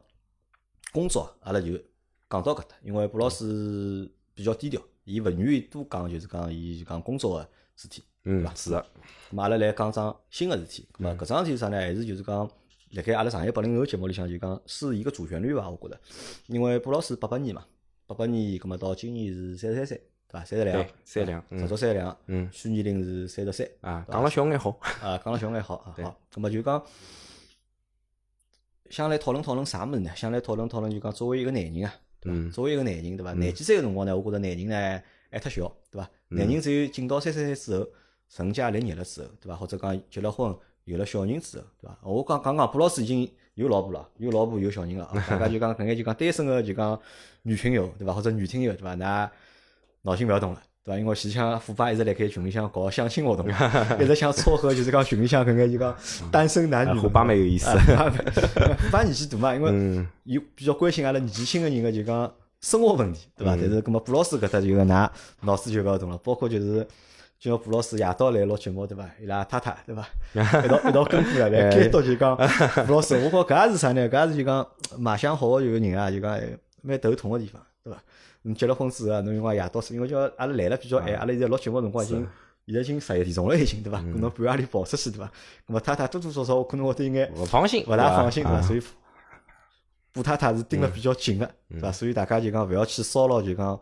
[0.92, 1.72] 工作，阿拉就
[2.30, 8.02] 讲到搿搭，因为卜老师比较低调，伊勿愿意多讲，就是讲伊就讲工作个事体。
[8.24, 8.86] 嗯，是的，
[9.30, 10.86] 咁嘛阿拉来讲桩新个事体。
[10.92, 11.76] 咁嘛搿桩事体是啥呢？
[11.78, 12.48] 还是就是讲，
[12.92, 15.68] 辣盖阿拉上海八零后节目里向就讲是一个主旋律伐？
[15.68, 16.00] 我觉着，
[16.46, 17.64] 因为卜老师八八年嘛，
[18.06, 19.96] 八八年，咁么到今年是三十三岁，
[20.28, 20.44] 对伐？
[20.44, 23.68] 三十两对，三两，实嗯足三十两，嗯虚年龄是三十三。
[23.82, 24.70] 啊，讲了小眼好，
[25.02, 26.82] 啊，讲了小眼好啊， 好，咁么就讲，
[28.90, 30.10] 想来讨论讨论啥物事呢？
[30.16, 32.38] 想来讨论讨论就讲作为一个男人啊，对伐？
[32.38, 33.34] 嗯作为一个男人，对伐？
[33.34, 36.10] 廿几岁个辰光呢，我觉着男人呢还太小，对伐？
[36.30, 37.86] 嗯男人只有进到三十岁之后，
[38.30, 39.56] 成家立业了之后，对伐？
[39.56, 40.56] 或者讲结了婚，
[40.88, 41.98] 有了小人之后，对伐？
[42.02, 46.98] 我讲讲讲，卜老师已经有老婆了，有老婆有小人了， 啊大家就讲搿眼就讲单身个就讲
[47.42, 48.14] 女群友，对伐？
[48.14, 48.96] 或者女听友，对伐？
[48.96, 49.28] 㑚
[50.02, 50.98] 脑筋勿要动了，对对伐？
[50.98, 53.46] 因为前腔虎爸一直辣盖群里向搞相亲活动，
[54.00, 55.94] 一直想撮合，就是讲群里向搿眼就讲
[56.32, 56.98] 单身男女。
[56.98, 57.68] 虎爸蛮有意思。
[57.76, 63.54] 虎爸年纪大嘛，因为有比较关心阿拉年纪轻个人个就讲生活问题，对伐？
[63.54, 65.10] 但是，搿么布老师搿搭就讲㑚
[65.42, 66.86] 脑子就勿要动了，包括就是。
[67.38, 69.08] 就像布老师夜到来录节目对伐？
[69.20, 70.08] 伊拉太太对伐？
[70.34, 74.10] 一道一道跟过来来监督就讲布老师，我觉搿也是啥呢？
[74.10, 74.66] 搿也是就讲
[74.98, 76.36] 卖相好个有个人啊，就讲
[76.82, 78.02] 蛮头痛个地方，对伐？
[78.42, 82.26] 侬结了婚之后，侬用光夜到是因为叫阿拉来了比较晚，阿拉现在录节目辰光已经
[82.66, 84.00] 现在已经十一点钟了，已经对伐？
[84.00, 85.26] 侬半夜里跑出去对伐？
[85.68, 88.62] 咾么太太多多少少可能会得有眼勿放心，勿大放心对伐？
[88.62, 88.82] 所以
[90.12, 91.92] 布太太是盯了比较紧个，对伐？
[91.92, 93.78] 所以大家就讲勿要去骚扰就讲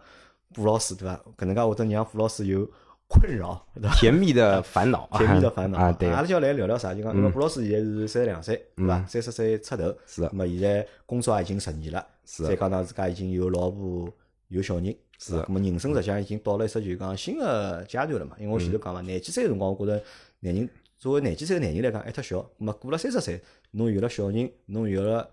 [0.52, 1.18] 布老师对伐？
[1.38, 2.68] 搿能介会得让布老师有。
[3.08, 3.64] 困扰，
[3.94, 5.92] 甜蜜的烦恼， 甜蜜的烦恼啊！
[5.92, 6.92] 对，阿拉就要来聊聊啥？
[6.92, 9.04] 就讲，那么布老师现在是三十两岁，对伐？
[9.06, 10.28] 三十岁出头，是的。
[10.32, 14.12] 那么现在工作也已经十年了，是再讲到自家已经有老婆
[14.48, 15.34] 有小人，是。
[15.34, 18.36] 那么人生实际上已经到了一只就讲新的阶段了嘛？
[18.40, 20.02] 因为我前头讲嘛，廿几岁个辰光，我觉着
[20.40, 22.44] 男人作为廿几岁个男人来讲还太小。
[22.58, 23.40] 那么过了三十岁，
[23.70, 25.30] 侬有了小人，侬有了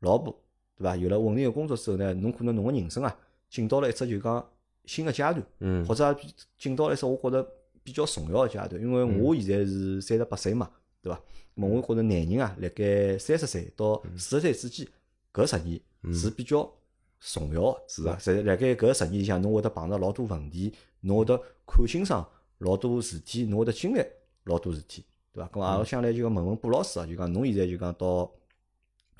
[0.00, 0.36] 老婆，
[0.76, 0.96] 对伐？
[0.96, 3.16] 有了稳定个工作之后呢，侬可能侬个人生啊，
[3.48, 4.44] 进到了一只就讲
[4.84, 6.16] 新的阶段，嗯，或者
[6.58, 7.48] 进到了一只我觉着。
[7.84, 10.70] 比较重要个阶段，因为我现在是三十八岁嘛，
[11.02, 11.20] 对伐？
[11.54, 14.86] 么我觉着男人啊，辣盖三十岁到四十岁之间，
[15.32, 15.80] 搿十年
[16.14, 16.72] 是比较
[17.18, 18.16] 重要个，是啊。
[18.20, 22.24] 在辣盖搿十年里向，侬会得碰到老多问题，侬会得看清爽
[22.58, 24.00] 老多事体，侬会得经历
[24.44, 25.50] 老多事体，对伐？
[25.52, 28.32] 咁啊，我想来就讲问问布老师啊，就讲侬现在就讲到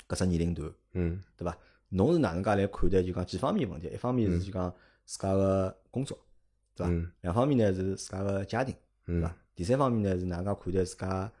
[0.07, 1.57] 搿只年龄段，嗯，对伐？
[1.89, 3.89] 侬是哪能介来看待就讲几方面问题？
[3.89, 4.73] 一方面是就讲
[5.05, 6.17] 自家个工作。
[6.75, 6.93] 对伐？
[7.21, 9.35] 两方面呢是自家个家庭，对伐？
[9.55, 11.31] 第三方面呢是哪能介看待自家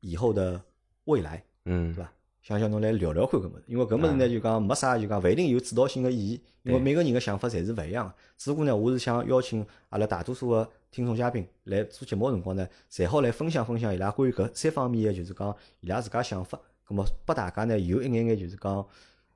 [0.00, 0.62] 以后的
[1.04, 2.12] 未来，嗯，对伐？
[2.40, 8.14] 想想侬来聊聊看搿物事，因为搿物事呢就讲没啥就讲勿一定有指导性个意义，因为每个人个想法侪是勿一样个。
[8.36, 18.86] 只不过呢，我是想邀请阿拉大多数个听众嘉宾来做节目辰光呢，侪好来分享分享伊拉关于搿三方面个就是讲伊拉自家想法，葛末拨大家呢有一眼眼就是讲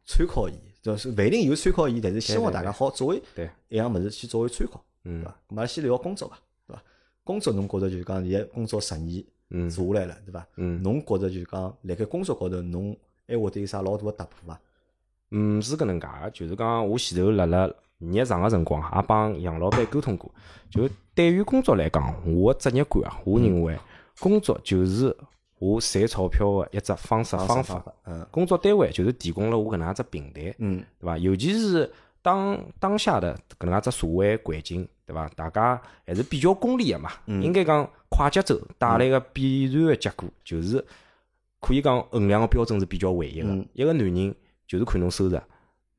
[0.08, 3.22] 参考伊，就是勿一定有参考伊，但是希望大家好作为
[3.68, 4.82] 一样物事去作为参考。
[5.04, 5.30] 对伐？
[5.48, 6.82] 咁阿拉先聊工作伐，对伐？
[7.22, 9.22] 工作侬觉着就是讲现在工作十年
[9.70, 10.46] 做下来了，对伐？
[10.56, 14.60] 侬觉着就是讲辣盖工作高头侬还会得有啥老大个突破伐？
[15.30, 20.34] 嗯，是搿能介个，就是讲我前头辣辣日常个辰光，也帮杨老板沟通过。
[20.70, 23.78] 就对于工作来讲，我个职业观啊，我认为
[24.18, 25.14] 工作就是
[25.58, 27.84] 我赚钞票个一只方式方法。
[28.04, 30.54] 嗯，工作单位就是提供了我搿能样只平台。
[30.58, 31.18] 嗯，对伐？
[31.18, 31.90] 尤其是
[32.22, 34.88] 当当下的搿能介只社会环境。
[35.06, 35.26] 对伐？
[35.34, 40.84] 大家还是比较功利个嘛，嗯应该讲快节奏带来个必然个结果，就是
[41.60, 43.48] 可以讲衡量个标准是比较唯一个。
[43.72, 44.34] 一个男人
[44.66, 45.40] 就是看侬收入，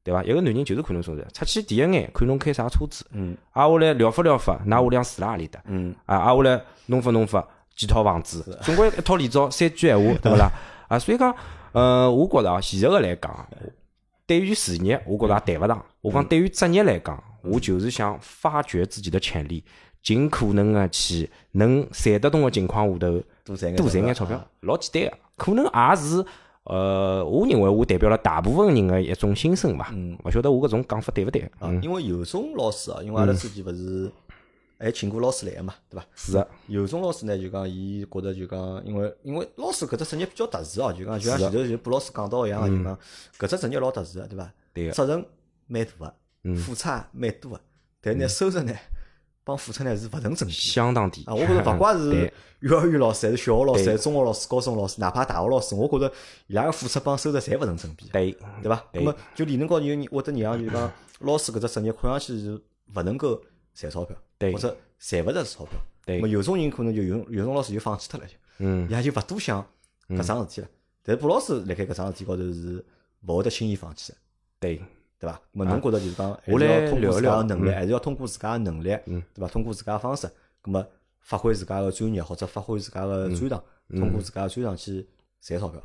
[0.03, 0.23] 对伐？
[0.23, 5.59] 一个男人就是看侬收入，出去第一眼看侬开啥车子，嗯，挨，下来聊发聊发，㑚屋里向住辣何里搭，
[6.05, 7.47] 啊，挨，下来弄发弄发
[7.79, 10.51] 几套房子，总归一套连招三句闲话，对勿啦？
[10.89, 11.33] 啊，所以讲，
[11.71, 13.47] 呃，我觉着啊，现实个来讲，
[14.27, 15.85] 对于事业，我觉着也谈勿上。
[16.01, 17.23] 我讲对于职业来讲。
[17.41, 19.63] 我就是想发掘自己的潜力，
[20.03, 26.25] 尽可能的去能赚得动的情况下头多赚多赚眼钞票，老简单个，可能也是
[26.65, 29.87] 呃，我认为我代表了大部分人个一种心声吧。
[29.93, 31.49] 嗯，勿晓得我搿种讲法对勿对？
[31.59, 34.11] 啊，因为有种老师啊，因为阿拉之前勿是
[34.79, 36.05] 还请过老师来个嘛，对伐？
[36.15, 36.47] 是啊。
[36.67, 42.97] 有种老师呢，就讲伊觉着就讲，因为因为老师搿只职业比较特殊哦，就讲就像前头就布老师讲到一样个，就讲
[43.37, 44.53] 搿只职业老特殊个，对伐？
[44.73, 45.23] 对责任
[45.67, 46.15] 蛮大个。
[46.63, 47.61] 付出蛮多个，
[47.99, 48.73] 但呢收入呢
[49.43, 51.35] 帮付出呢是勿成正比，相当低啊！
[51.35, 56.09] 我觉着 勿怪是幼儿园老师，还是小学老师，还是中学老师、高中老师，哪怕大学老师，我觉着
[56.47, 58.31] 伊拉个付出帮收入侪勿成正比，对
[58.63, 58.81] 对伐？
[58.93, 60.89] 那么就理论高头有会得让就讲
[61.19, 62.61] 老师搿只职业看上去是
[62.95, 63.41] 勿能够
[63.73, 65.79] 赚钞票，或者赚勿着钞票。
[66.05, 69.65] 对，么有种人可能就有有种老师就放弃脱了，就嗯，伊拉就勿多想
[70.09, 70.67] 搿桩事体了。
[71.03, 72.83] 但是布老师辣盖搿桩事体高头是
[73.27, 74.17] 勿会得轻易放弃的，
[74.59, 74.81] 对。
[75.21, 75.37] 对伐？
[75.51, 79.49] 么侬觉得就是讲，还是要通过自家个能力，还是要通过自家个能力，对伐？
[79.49, 80.25] 通过自家个方式，
[80.63, 80.87] 咁么
[81.19, 85.05] 发挥自家个专业，或者发挥自家个专长，通过自家个专长去
[85.41, 85.83] 赚钞票。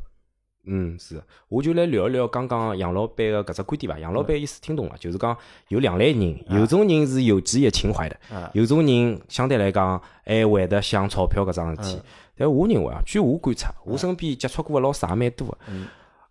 [0.66, 1.22] 嗯，是。
[1.48, 3.98] 我就来聊一聊刚刚杨老板的搿只观点伐？
[3.98, 5.36] 杨老板意思听懂了，就是讲
[5.68, 8.16] 有两类人，有种人是有职业情怀的，
[8.52, 12.00] 有种人相对来讲还会得想钞票搿桩事体。
[12.36, 15.58] 但我认为啊，据我观察，我身边接触过个老师也蛮多个。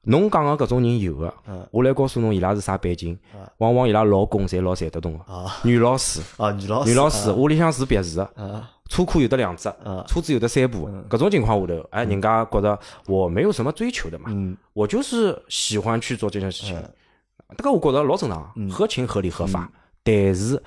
[0.06, 1.34] 侬讲个搿种人有个，
[1.72, 3.18] 我来告诉侬伊拉是啥背景，
[3.60, 5.24] 往往伊拉老公侪老赚得动个，
[5.64, 6.20] 女老师，
[6.58, 9.64] 女老师，女老师，屋里向住别墅个，车库有的两只，
[10.06, 12.78] 车子有的三部，搿种情况下头，哎，人家觉得
[13.08, 14.30] 我没有什么追求的嘛，
[14.72, 16.80] 我就是喜欢去做这件事情，
[17.58, 19.68] 这个我觉得老正常，合情合理合法，
[20.04, 20.62] 但是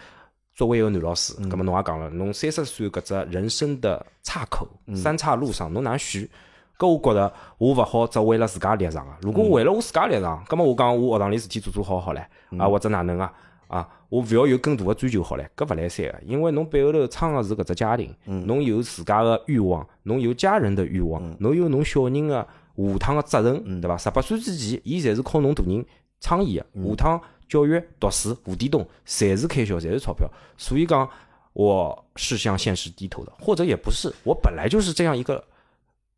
[0.57, 6.29] 作为一个男老师，葛么侬也讲了，侬三十岁搿只人生的岔口、三岔路上，侬哪能选？
[6.77, 9.17] 搿我觉着我勿好只为了自家立场啊。
[9.23, 12.21] 如果为了我自家立场，葛么我讲我学堂里事体做做好好唻，
[12.59, 13.33] 啊或者哪能啊？
[13.69, 23.97] 啊，我勿要有更大个追求好唻，搿勿来三个，因为侬背后头撑个是搿只家庭，侬有自家个欲望，侬有家人的欲望，侬有侬小人个下趟个责任，对伐？
[23.97, 25.85] 十八岁之前，伊侪是靠侬大人
[26.21, 30.29] 撑伊个，下趟教育、读书、无底洞，侪是开销，侪是钞票。
[30.57, 31.09] 所以讲，
[31.53, 35.43] 我是向现实低头的，或者也不是，我本来就是这样一个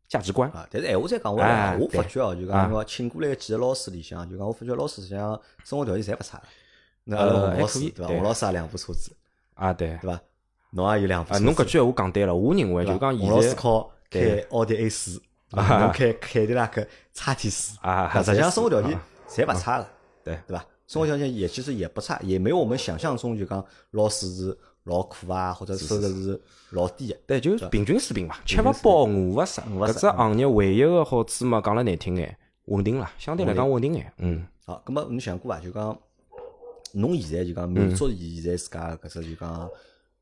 [0.07, 0.49] 价值观。
[0.51, 6.41] 啊，但是闲话再讲回来，我发觉哦，就讲我请过来几个老师里向，就讲我发觉老师实际上生活条件侪勿差。
[7.09, 8.13] 那阿拉王老师对伐？
[8.13, 9.11] 王老师也两部车子
[9.55, 10.21] 啊，对对伐？
[10.71, 11.33] 侬也有两部。
[11.33, 15.19] 啊，侬搿句闲话讲对了，我认为就讲王老师靠开奥迪 A 四，
[15.51, 19.87] 侬开凯迪拉克叉 T 四啊，实际上生活条件侪勿差个，
[20.23, 20.63] 对对伐？
[20.85, 26.39] 生活条件也其实也不差，也没有我们想象中就讲老师是老苦啊，或者收入是
[26.71, 27.17] 老低的。
[27.25, 29.61] 对，就是平均水平嘛，吃勿饱，饿勿死。
[29.61, 34.13] 搿只行业唯一个好处嘛，讲了难听眼，稳定啦，相对来讲稳定眼。
[34.17, 34.45] 嗯。
[34.65, 35.59] 好，葛末侬想过伐？
[35.59, 35.97] 就讲。
[36.93, 39.69] 侬现在就讲满足现在自家搿只就讲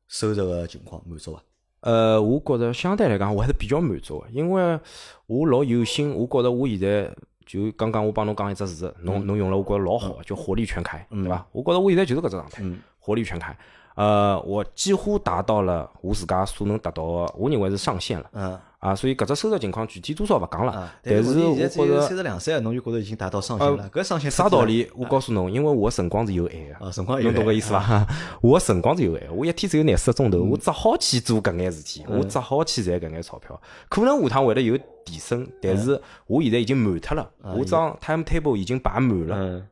[0.06, 1.42] 收入个情况满足伐？
[1.80, 4.80] 呃，我觉着相对来讲我还是比较满足个，因为
[5.26, 7.14] 我老有心，我觉着我现在
[7.46, 11.46] 就刚刚我帮侬讲一只词，侬侬用了，我觉着老好，叫火力全开，对伐？
[11.52, 12.62] 我觉着我现在就是搿只状态，
[12.98, 13.56] 火力全开。
[13.94, 18.30] 呃，我几乎达到了我自家所能达到个，我认为是上限了。
[18.32, 18.58] 嗯。
[18.78, 20.92] 啊，所以搿只收入情况具体多少勿讲了。
[21.02, 23.90] 但是我觉着三十两岁，侬就觉着已经达到上限了。
[23.90, 24.88] 搿上限啥道理？
[24.94, 26.86] 我告诉侬，因为我辰光是有限个。
[26.86, 28.06] 啊，辰光有侬懂搿意思伐？
[28.40, 33.60] 我辰光是有限，我一天只有廿四个钟头，我只好去做搿眼事体，我只好去赚搿眼钞票。
[33.88, 39.62] 可能下趟会得有提升，但是我现在已经满脱了，我张 time table 已经摆满了。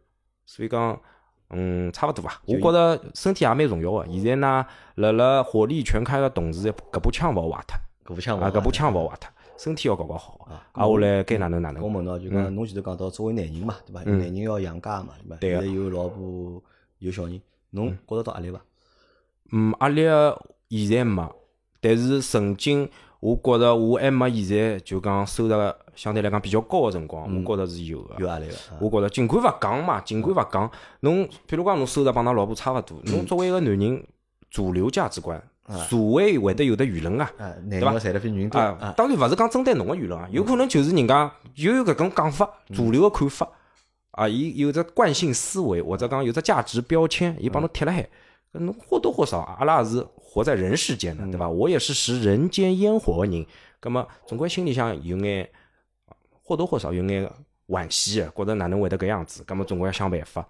[0.45, 0.99] 所以讲。
[1.51, 2.43] 嗯，差勿多伐？
[2.45, 4.05] 我觉着身体也蛮重要个。
[4.11, 4.67] 现在呢，
[4.97, 10.65] 辣辣火力全开个同时，搿把枪勿好坏脱，搿把枪啊，搿把枪勿好坏脱，身体要搞搞好啊。
[10.73, 11.83] 啊，我来该哪能哪能。
[11.83, 14.03] 我问侬，就讲侬前头讲到作为男人嘛，对伐？
[14.05, 15.61] 男人要养家嘛，对伐？
[15.61, 16.63] 现在有老婆
[17.01, 17.41] 有小人，
[17.71, 18.61] 侬觉着到压力伐？
[19.53, 20.03] 嗯，压力
[20.71, 21.29] 现在没，
[21.81, 22.89] 但是曾经
[23.21, 25.75] 我觉着我还没现在就讲收入。
[25.97, 28.55] 相对来讲比较高个辰光，我觉着是有个，有压力个。
[28.79, 34.07] 我觉着尽管勿讲嘛，尽管勿讲，侬比如讲侬收入帮㑚老婆差勿多，侬作为一个男人，
[34.51, 35.43] 主流价值观，
[35.89, 37.31] 社会会得有的舆论啊，
[37.69, 37.91] 对伐？
[38.61, 43.49] 啊，当然勿是讲针对侬个舆论啊，有可能就是人家有搿种讲法，主流个看法
[44.11, 48.09] 啊，伊有只惯性思维或者讲有只价值标签，伊帮侬贴辣海，
[48.53, 51.49] 侬或多或少，阿拉也是活在人世间的，对伐？
[51.49, 53.47] 我也是食人间烟火个人，
[53.81, 55.49] 葛末总归心里向有眼。
[56.49, 57.29] 或多或少有眼
[57.67, 60.47] 惋惜个，觉着哪能会得搿样子，葛末总归要想办法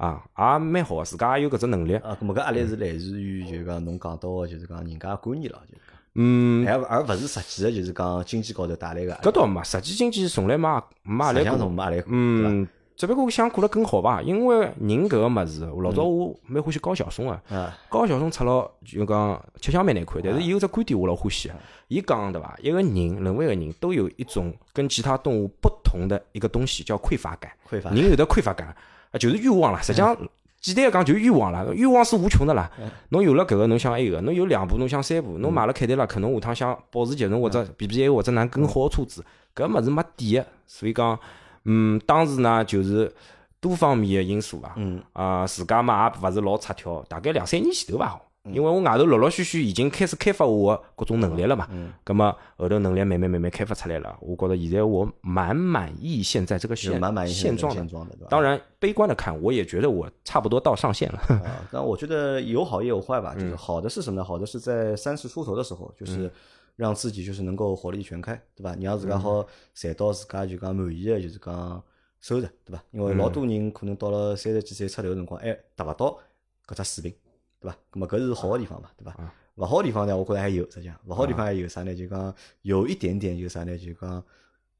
[0.00, 0.22] 啊，
[0.54, 1.94] 也蛮好个，自家也有搿只能力。
[1.96, 9.14] 啊，葛末搿压力是来自于就讲侬讲到个，就是讲人家观念咯，就是讲，嗯，而而勿是实际个，就是讲经济高头带来个。
[9.16, 12.66] 搿倒没，实际经济从来没没压力过，嗯。
[12.96, 21.50] 只不过想过了更好吧，因为人搿个物事，老早我蛮欢喜高晓松个，高晓松出了就讲吃相蛮难看，但是伊有只观点我老欢喜，
[21.88, 22.54] 伊讲对伐？
[22.60, 27.50] 一个人，任何一个人都有一种跟其他动物不同的一个东西，叫匮乏感。
[27.70, 27.88] 匮乏。
[27.88, 28.76] 人有的匮乏感
[29.10, 29.80] 啊，就是欲望啦。
[29.80, 30.16] 实际上，
[30.60, 32.70] 简单个讲就是欲望啦，欲望是无穷的啦。
[33.10, 41.18] 侬有了搿个，侬想埃个，侬有两部，侬想三部，侬买了凯迪拉克，侬下趟想保时捷，侬或者 B B A 或者哪更好个车子，搿物事没底个，所以讲。
[41.64, 43.14] 嗯，当时呢就是
[43.60, 45.02] 多方面的因素吧，嗯。
[45.12, 56.92] 啊，自家嘛也勿是老出挑，大概两三年前头伐，因为我外头陆陆续续已经开始开发我的各种能力了嘛，嗯，葛么后头能力慢慢慢慢开发出来了，我觉得现在我蛮满意现在这个现
[57.26, 57.74] 现状
[58.08, 61.18] 的，当然悲观的看，我也觉得我差不多到上限了。
[61.44, 64.24] 啊，但我觉得有好也有坏吧，就是好的是什么呢？
[64.24, 66.30] 好的是在三十出头的时候，就是。
[66.76, 68.74] 让自己就是能够火力全开，对吧？
[68.80, 71.82] 让自家好赚到自家就讲满意的，就是讲
[72.22, 72.82] 收入，对吧？
[72.92, 76.18] 因为老多人可能到了三十几岁出头辰光，还达勿到
[76.66, 77.14] 搿只水平，
[77.60, 77.76] 对吧？
[77.92, 79.14] 那么搿是好个地方嘛，对吧？
[79.56, 81.94] 勿好地方呢，我觉着还有，实际上勿好地方还有啥呢？
[81.94, 83.76] 就讲有一点点，就啥呢？
[83.76, 84.24] 就讲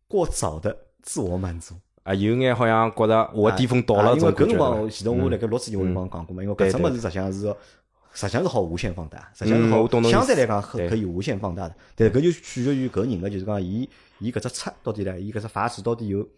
[0.08, 7.54] 过早的自我满足啊，有眼好像觉着我巅峰到了，因为搿辰光前头我辣盖录之前我就帮讲过嘛，因为搿只物事实际上是。
[8.12, 13.88] 实际上是好无限放大，实际上是好相对来讲可可以无限放大的，但是搿就取决于搿人个，就是讲伊
[14.18, 16.28] 伊搿只尺到底呢，伊搿只阀值到底有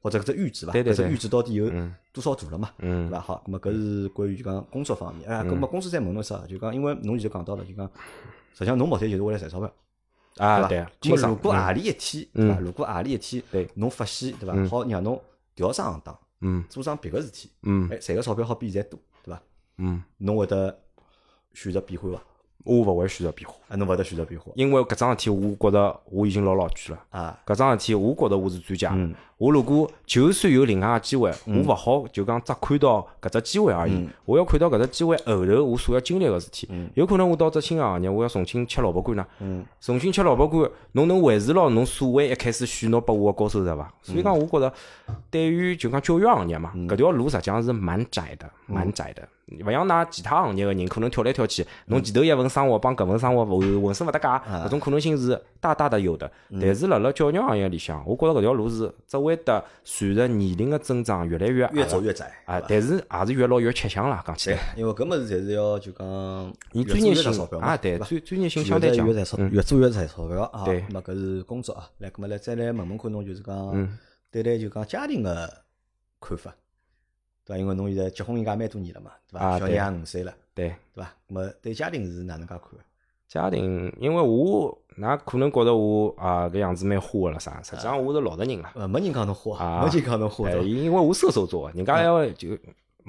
[0.00, 0.72] 或者搿只阈值伐？
[0.72, 1.70] 搿只阈值到底有
[2.12, 2.70] 多少大了嘛？
[2.78, 3.20] 对伐？
[3.20, 6.44] 好，咁么搿是关于就讲工作方面，哎，咁么公司再问侬啥？
[6.46, 7.86] 就讲因为侬现在讲到了，就讲
[8.54, 9.72] 实际上侬目的就是为了赚钞票
[10.38, 10.90] 啊，对伐？
[11.00, 12.58] 咁么如果何里一天，对伐？
[12.58, 14.68] 如果何里一天，对，侬发现对伐？
[14.68, 15.20] 好让侬
[15.54, 19.42] 调上行当，嗯，做上别个事体，嗯，哎，赚个钞票好比现在多，对伐？
[19.78, 20.78] 嗯，侬会得。
[21.52, 22.22] 选择变化伐？
[22.62, 27.04] 我勿会选择变化，啊，侬勿会得选择变化因为搿桩事体，我觉着我已经老老句了。
[27.10, 27.36] 啊？
[27.44, 29.16] 搿桩事体，我觉着我是专家。
[29.40, 33.94] 嗯我如果就算有另外个机会，我勿好就讲只看到搿只机会而已。
[33.94, 36.68] 嗯我要看到搿只机会后头我所要经历个事体。
[36.94, 39.26] 有可能我到只新个行业，我要重新吃萝卜干呢。
[39.40, 43.90] 嗯重新吃萝卜干，侬能维持牢侬所谓一开始许诺拨我个高收入伐？
[44.02, 44.72] 所以讲，我觉着
[45.30, 49.26] 对于就讲教育行业嘛，搿条路实际上是蛮窄的，蛮窄的。
[49.66, 56.30] 勿像㑚其他行业个人，可能跳来跳去，侬前头一份生活帮搿份生活浑浑身勿搭界，搿种可能性是大大的有的。
[56.60, 66.06] 但是辣辣教育行业里向，我觉着搿条路是只会得随着年龄的增长越来越越走越窄啊，但是也是越老越吃香啦，讲起来，，因为搿物事侪是要就讲
[66.72, 70.64] 你越做越专业性钞票嘛啊，对，吧专专业性相对强越，赚钞，越做越赚钞票啊。
[70.64, 71.88] 对那么搿是工作啊。
[71.98, 73.98] 来，搿么来再来问问看侬就是讲嗯
[74.30, 75.52] 对待就讲家庭个
[76.20, 76.54] 看法，
[77.44, 77.58] 对伐？
[77.58, 79.58] 因为侬现在结婚应该也蛮多年了嘛，对伐？
[79.58, 80.68] 小人也五岁了，对。
[80.94, 81.12] 对伐？
[81.28, 82.62] 搿么对家庭是哪能介看？
[83.28, 88.72] 家庭，因为我，㑚可能觉着我啊搿样子蛮花个了啥，实际上我是老实人啦。
[88.74, 90.50] 呃，没人讲侬花，啊没人讲侬花？
[90.50, 92.50] 因为我射手座，人家要就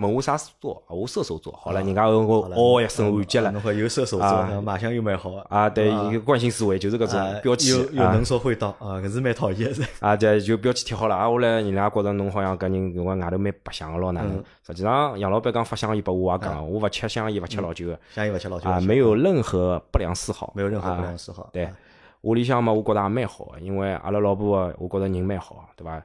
[0.01, 1.53] 问我啥座，我射手座。
[1.53, 3.49] 好了，人家问我哦一声完结了。
[3.49, 8.13] 啊侬看有射手座，卖相又蛮好的啊，对，惯性思维就是搿啊种标签又又啊。
[8.13, 9.85] 能说会道啊，搿是蛮讨厌的。
[9.99, 14.37] 啊，对，就标签贴好了啊，后来人家觉着侬好像搿人搿个外头蛮白相个咯，哪能？
[14.37, 14.43] 嗯？
[14.67, 21.49] 实际上杨老板刚发香烟拨我也讲，我勿吃香烟，勿吃老酒个香烟勿吃老酒啊，没有任何不良嗜好，没有任何不啊良嗜好。
[21.53, 21.65] 对。
[21.65, 21.71] 啊，
[22.21, 26.01] 屋里向嘛，我觉着也蛮好个，因为阿拉老婆啊，我觉着人蛮好，对伐？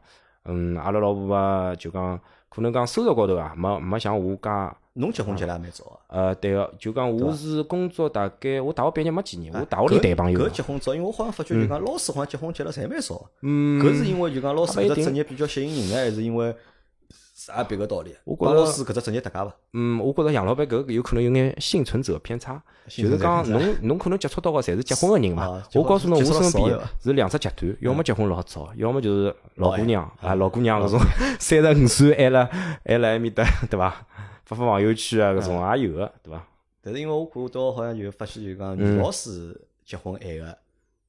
[0.47, 2.19] 嗯，阿拉老婆啊，就讲
[2.57, 4.49] 可能讲收入高头啊，没没像我介，
[4.95, 5.97] 侬结婚结得也蛮早啊。
[6.09, 13.25] 呃，对个，就讲我是工作大概我大学毕业没几年，我大学里搿谈朋友搿，结婚早，因为我好像发觉就讲老师好像结婚结了侪蛮早的。
[13.43, 16.57] 嗯，搿是因为就讲老师搿一职业比较吸引人呢，还是因为
[17.47, 18.13] 啥别个道理？
[18.25, 19.57] 我觉着帮老师搿只职业搭界伐？
[19.73, 31.01] 嗯，我觉着杨老板搿个有可能有眼幸存者偏差，就是讲侬侬可能接触到个侪是结婚个人嘛我告诉侬，我身边是两只极端，要么结婚老早，要么就是老姑娘老啊，老姑娘搿种
[31.39, 32.51] 三十五岁还辣
[32.85, 33.95] 还辣埃面搭，对伐？
[34.45, 36.45] 发发朋友圈啊，搿种也有个，对伐？
[36.83, 40.59] 但是因为我看到好像就发现就讲嗯女老师结婚晚个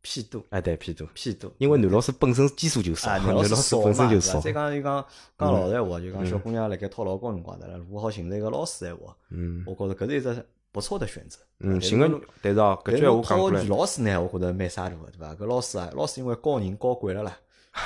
[0.10, 1.51] 偏多哎，对，偏多，偏多。
[1.58, 4.53] 因为男老师本身基数就少，啊， 男男老师本身就少再。
[4.53, 5.05] 讲就讲
[5.38, 7.76] 讲老实闲话，就讲嗯小姑娘辣盖讨老公辰光，对伐？
[7.78, 11.39] 如果好寻着一个老师闲话，嗯我觉着搿是一只不错的选择。
[11.60, 12.10] 嗯，寻个，
[12.41, 15.36] 但是哦，搿句闲话讲过来讨女，老师呢，我觉着蛮啥大个，对伐？
[15.36, 17.38] 搿老师啊，老师因为教人教惯了啦，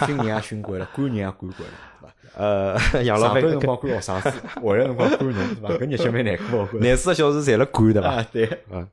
[0.05, 2.15] 训 人也训惯了，管人也管惯了，对伐？
[2.35, 5.69] 呃， 养老班辰光管学生子，下来辰光管人，对伐？
[5.75, 6.79] 搿日脚蛮难过，我觉着。
[6.79, 8.09] 廿四个小时侪辣管，对伐？
[8.09, 8.87] 啊，对，嗯，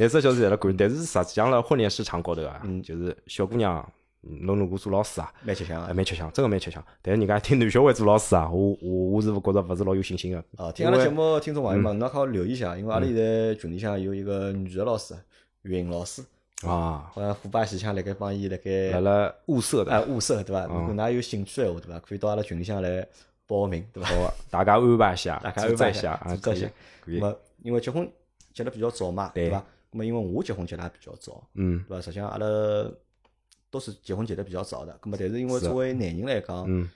[0.00, 3.86] 廿四个小时侪辣管，但是实际上辣婚恋市场高头啊，嗯就是小姑娘，
[4.22, 5.92] 嗯侬如果做老师啊，蛮吃香啊。
[5.92, 6.82] 蛮吃香，真个蛮吃香。
[7.02, 10.38] 但是人家听男小孩做老师啊，我我我是觉着勿是老有信心个。
[10.56, 15.14] 啊，听阿拉节目听众朋友嗯们，侬好留意一下，因为阿拉现在群里向有一个女的老师，
[15.64, 16.22] 语音老师，
[16.66, 20.64] 啊，好像虎爸前腔辣盖帮伊辣盖辣辣物色的，啊物色，对伐？
[20.70, 21.98] 嗯如果㑚有兴趣闲话，对伐？
[21.98, 23.06] 可以到阿拉群里向来
[23.46, 24.08] 报名，对伐？
[24.08, 26.70] 好，大家安排一下，大家安排一下啊，可以组织一下，
[27.04, 28.10] 可以那，么因为结婚
[28.54, 29.62] 结得比较早嘛，对对伐？
[29.90, 32.00] 那么因为我结婚结得也比较早，嗯对伐？
[32.00, 32.46] 实际上阿拉
[33.70, 36.88] 都是结婚结得比较早的，那么但是因为作为男人来讲，嗯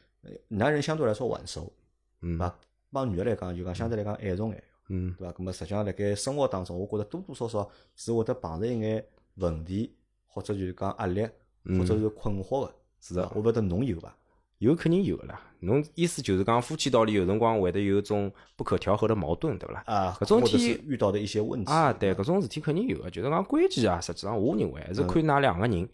[0.49, 1.73] 男人相对来说晚熟，
[2.21, 2.59] 嗯对伐？
[2.91, 5.35] 帮女的来讲，就讲相对来讲晚熟眼，嗯对伐？
[5.39, 9.95] 那么实际上辣盖生活当中，我觉着多多少少是会得碰着一眼问题，
[10.27, 11.29] 或者就是讲压力，
[11.65, 12.75] 嗯或者是困惑的。
[13.01, 14.17] 是的我勿晓得侬有伐？
[14.59, 15.41] 有肯定有个啦。
[15.61, 19.83] 侬意思就是讲夫妻道里有辰光会得有一种不可调和的矛盾，对不啦？
[19.87, 25.89] 啊，搿种事体遇到的一些问题啊，对，搿种事体肯定有个，就是讲关键啊，实际上我认为还是看㑚两个人，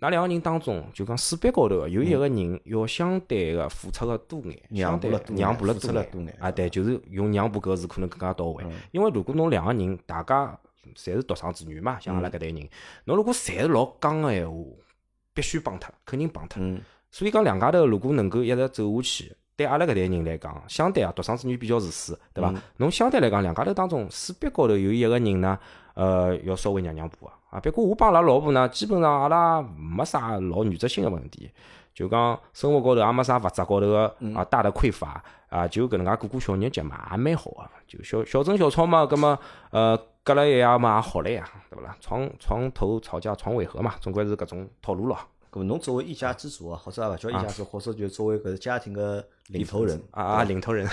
[0.00, 8.72] 㑚两个人当中，就讲水杯高头有一个人要相对个付出个多眼，相对让步了多眼让步了付出多眼了多眼啊，对，就是用让步搿个字可能更加到位嗯。
[8.90, 10.58] 因为如果侬两个人大家
[10.96, 12.68] 侪是独生子女嘛，像阿拉搿代人，
[13.04, 14.58] 侬如果侪是老刚个闲话，
[15.32, 16.60] 必须帮脱，肯定帮脱。
[17.10, 22.52] 嗯所以讲两家头如果能够一直走下去，对阿拉搿代人来讲，相对啊独生子女比较自私，对伐？
[22.76, 25.58] 侬相对来讲两家头当中势必高头有一个人呢，
[25.94, 27.32] 呃，要稍微让让步啊。
[27.50, 31.50] 啊，别过我帮阿拉老婆呢，基本上阿拉没啥老原则性个问题，
[31.94, 37.66] 就讲生活高头也没啥物质高头个啊大的匮乏啊，就搿能介过过小日脚嘛，也蛮好个。
[37.86, 39.36] 就小小争小吵嘛，葛么
[39.70, 41.96] 呃隔了一夜嘛也好了呀，对勿啦？
[42.00, 45.18] 床床头吵架床尾和嘛，总归是搿种套路咯。
[45.50, 50.88] 咁侬作为一家之主啊，或者也勿叫一家之主，或者就作为搿个家庭个领头人啊啊，领头人，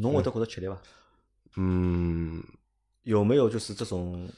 [0.00, 0.78] 侬会得觉得吃力伐？
[1.56, 2.42] 嗯，
[3.02, 4.28] 有没有就是这种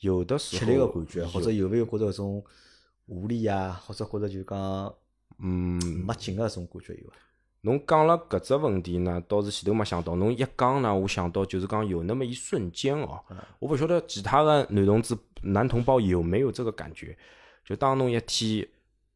[0.00, 2.44] 有的时候吃力个感觉，或者有没有觉得搿种
[3.06, 4.94] 无力啊，或者觉得就讲
[5.38, 7.16] 嗯，没劲个搿种感觉有伐？
[7.62, 10.14] 侬讲了搿只问题呢，倒是前头没想到。
[10.14, 13.20] 侬一讲呢，我想到就是讲有那么一瞬间哦，
[13.58, 17.18] 我勿晓得其他的男同志、男同胞有没有这个感觉，
[17.68, 18.66] 就当侬一天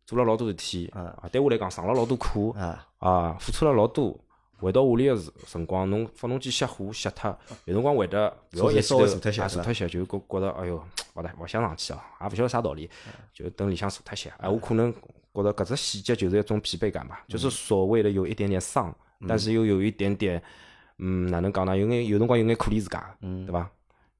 [0.04, 4.14] 做了老多事体，啊，对我来讲上了老多课，啊，啊，付出了老多，
[4.58, 7.34] 回到屋里个时辰光，侬发动机熄火熄脱，
[7.64, 10.84] 有辰光会得勿要一记头稍微坐脱歇啊坐脱歇，就觉觉着哎哟，
[11.14, 12.90] 勿大勿想上去哦，也勿晓得啥道理，
[13.32, 14.30] 就等里向坐脱歇。
[14.36, 14.92] 哎，我可能
[15.32, 18.94] 觉着搿只细节就是一种疲惫感吧，就是所谓的有一点点丧，
[19.26, 20.42] 但是又有一点点，
[20.98, 21.74] 嗯，哪能讲呢？
[21.74, 23.70] 有眼有辰光有眼可怜自家嗯，对伐？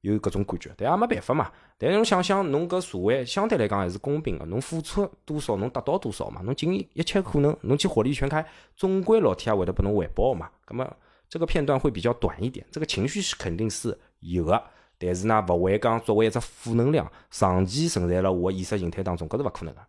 [0.02, 1.50] 有搿种感觉，但也没办法嘛。
[1.78, 6.40] 但是侬想想，侬搿社会相对来讲还是公平个，侬付出多少，侬得到多少嘛。
[6.42, 8.44] 侬尽一切可能，侬去火力全开，
[8.76, 10.50] 总归老天爷会得拨侬回报嘛。
[10.64, 10.96] 葛末
[11.28, 14.62] 这个片段会比较短一点，这个情绪是肯定是有个，
[14.98, 19.80] 但是呢，勿会讲作为一只负能量长期存在辣我意识形态当中，搿是勿可能个。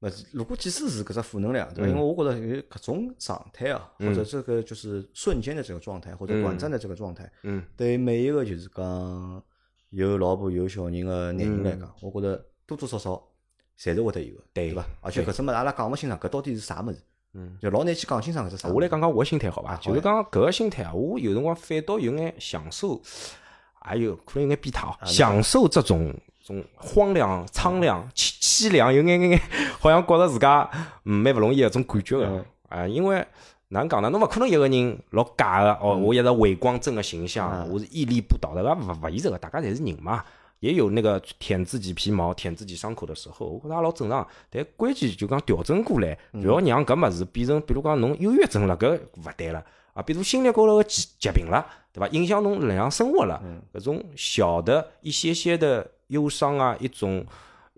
[0.00, 1.88] 勿是，如果即使是搿只负能量，对伐？
[1.90, 9.42] 因为我觉得有搿种状态啊，或者这个就是瞬间的这个状态，或者短暂的这个状态，嗯，对每一个就是讲
[9.90, 13.22] 有老婆有小人个男人来讲，我觉得多多少少
[13.78, 14.86] 侪是会得有个，对对伐？
[15.00, 16.98] 而且搿只物事阿拉讲勿清爽，搿到底是啥物事？
[17.38, 18.68] 嗯，就老难去讲清爽搿只啥。
[18.68, 19.76] 我来讲讲我个心态好伐？
[19.76, 23.00] 就是讲搿个心态啊，我有辰光反倒有眼享受，
[23.80, 29.40] 还有可能有眼变态哦，享受这种种荒凉、苍凉、凄凄凉，有眼眼眼，
[29.78, 30.68] 好像觉着自家
[31.04, 33.26] 嗯蛮勿容易个种感觉个啊，因为。
[33.70, 34.08] 哪能讲呢？
[34.10, 40.24] 侬勿可能一个人老假个哦，我一直伟光正个形象，我是屹立不倒的，搿勿勿现实个，大家侪是人嘛，
[40.60, 44.24] 也有那个舔自己皮毛、舔自己伤口的时候，我觉着也老正常。
[44.48, 49.60] 但关键就讲调整过来，勿要让搿物事变成，比如讲侬忧郁症了，搿勿对了
[49.94, 52.06] 啊，比如心理高头个疾疾病了，对伐？
[52.12, 53.42] 影响侬日常生活了，
[53.74, 57.26] 搿种小的一些些的忧伤啊，一种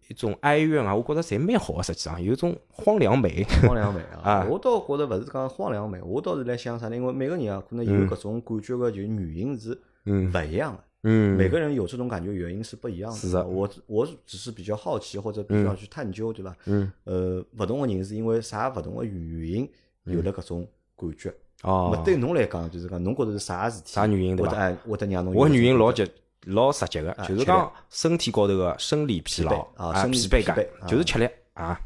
[0.09, 3.45] 一种哀怨啊，我觉着侪蛮好个，实际上有一种荒凉美。
[3.63, 4.47] 荒凉美啊 啊！
[4.51, 6.97] 我倒觉着勿是讲荒凉美，我倒是来想啥呢？
[6.97, 10.85] 因为每个人啊，可能有搿种感觉个，就原因是嗯勿一样的。
[11.05, 13.17] 嗯，每个人有这种感觉原因是不一样的。
[13.17, 16.57] 是的我我只是比较好奇或者比较去探究，对伐？
[16.67, 19.71] 嗯，呃，勿同个人是因为啥勿同个原因
[20.05, 21.33] 有了搿种感觉。
[21.63, 23.93] 那哦么，对侬来讲，就是讲侬觉着是啥事体？
[23.93, 26.09] 啥原因对伐会得哎，会得让侬有我原因老直
[26.49, 31.79] 老直接个，就是讲身体高头个生理疲劳啊，疲惫感就是吃力啊，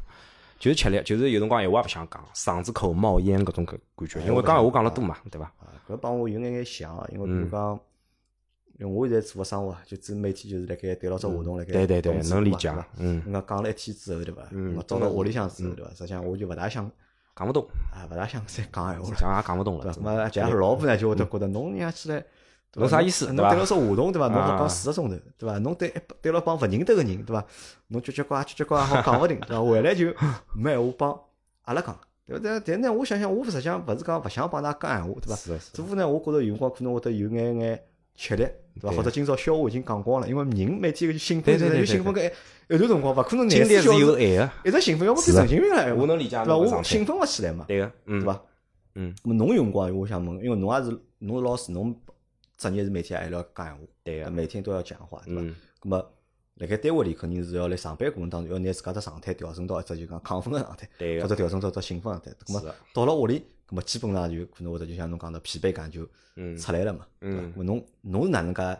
[0.59, 5.45] 就是吃力，就是有辰光闲话也勿想讲，嗓子口冒烟搿种感感觉，因为讲闲话讲了多嘛，对伐？
[5.59, 7.79] 啊，搿帮我有眼眼像啊，因为比嗯如讲，
[8.79, 14.41] 因为我现在做个生活啊，就只每天就是辣盖对牢只活动辣盖对对对能理解嗯那讲了一天之后，对伐？
[14.51, 15.91] 嗯那到了屋里向之后，对伐？
[15.91, 16.89] 实际上我就勿大想
[17.35, 19.15] 讲勿动，啊，勿大想再讲闲话了。
[19.19, 19.93] 讲也讲勿动了。
[19.97, 22.23] 那么加上老婆呢，就会得觉得侬娘起来，
[22.75, 24.27] 侬啥意思侬对牢说话筒，对伐？
[24.27, 25.57] 侬好啊讲四个钟头，对伐？
[25.59, 27.45] 侬对一对牢帮勿认得个人，对伐？
[27.89, 29.63] 侬叽叽呱叽叽呱好讲勿定，对伐？
[29.63, 30.07] 回来就
[30.55, 31.19] 没闲话帮
[31.63, 31.95] 阿拉讲，
[32.25, 32.41] 对伐？
[32.43, 35.35] 但但呢，我想想，我实际上勿是讲勿想帮㑚讲闲话，对伐？
[35.35, 37.79] 是的是的只不过呢，我觉着有辰光可能会得有眼眼
[38.15, 38.43] 吃力，
[38.81, 38.97] 对伐？
[38.97, 42.25] 或者今朝笑话已经讲光了，因为人每天个兴奋，对对对就兴奋个一
[42.69, 46.57] 一段辰光，勿可能经历是廿四小时有爱个，一直兴奋，要么变是的神经病了，我能理解对伐？
[46.57, 48.41] 我兴奋勿起来嘛，对个，嗯，对伐？
[48.95, 51.95] 嗯，咁么侬有辰光，我想问，因为侬也是侬是老师，侬
[52.57, 55.41] 职业是每天还要讲闲话，对个，每天都要讲话，对伐？
[55.41, 56.13] 嗯，咁么
[56.55, 62.45] 辣盖单位里肯定是要辣上班过程当中，要拿自家只状态调整到一只就讲亢奋个状态，对个或者调整到一只兴奋个状态。
[62.45, 67.41] 咁么到了屋里，咁么基本上就可能或者就像侬讲的疲惫感就嗯出来了嘛，对伐？
[67.55, 68.79] 么侬侬是哪能介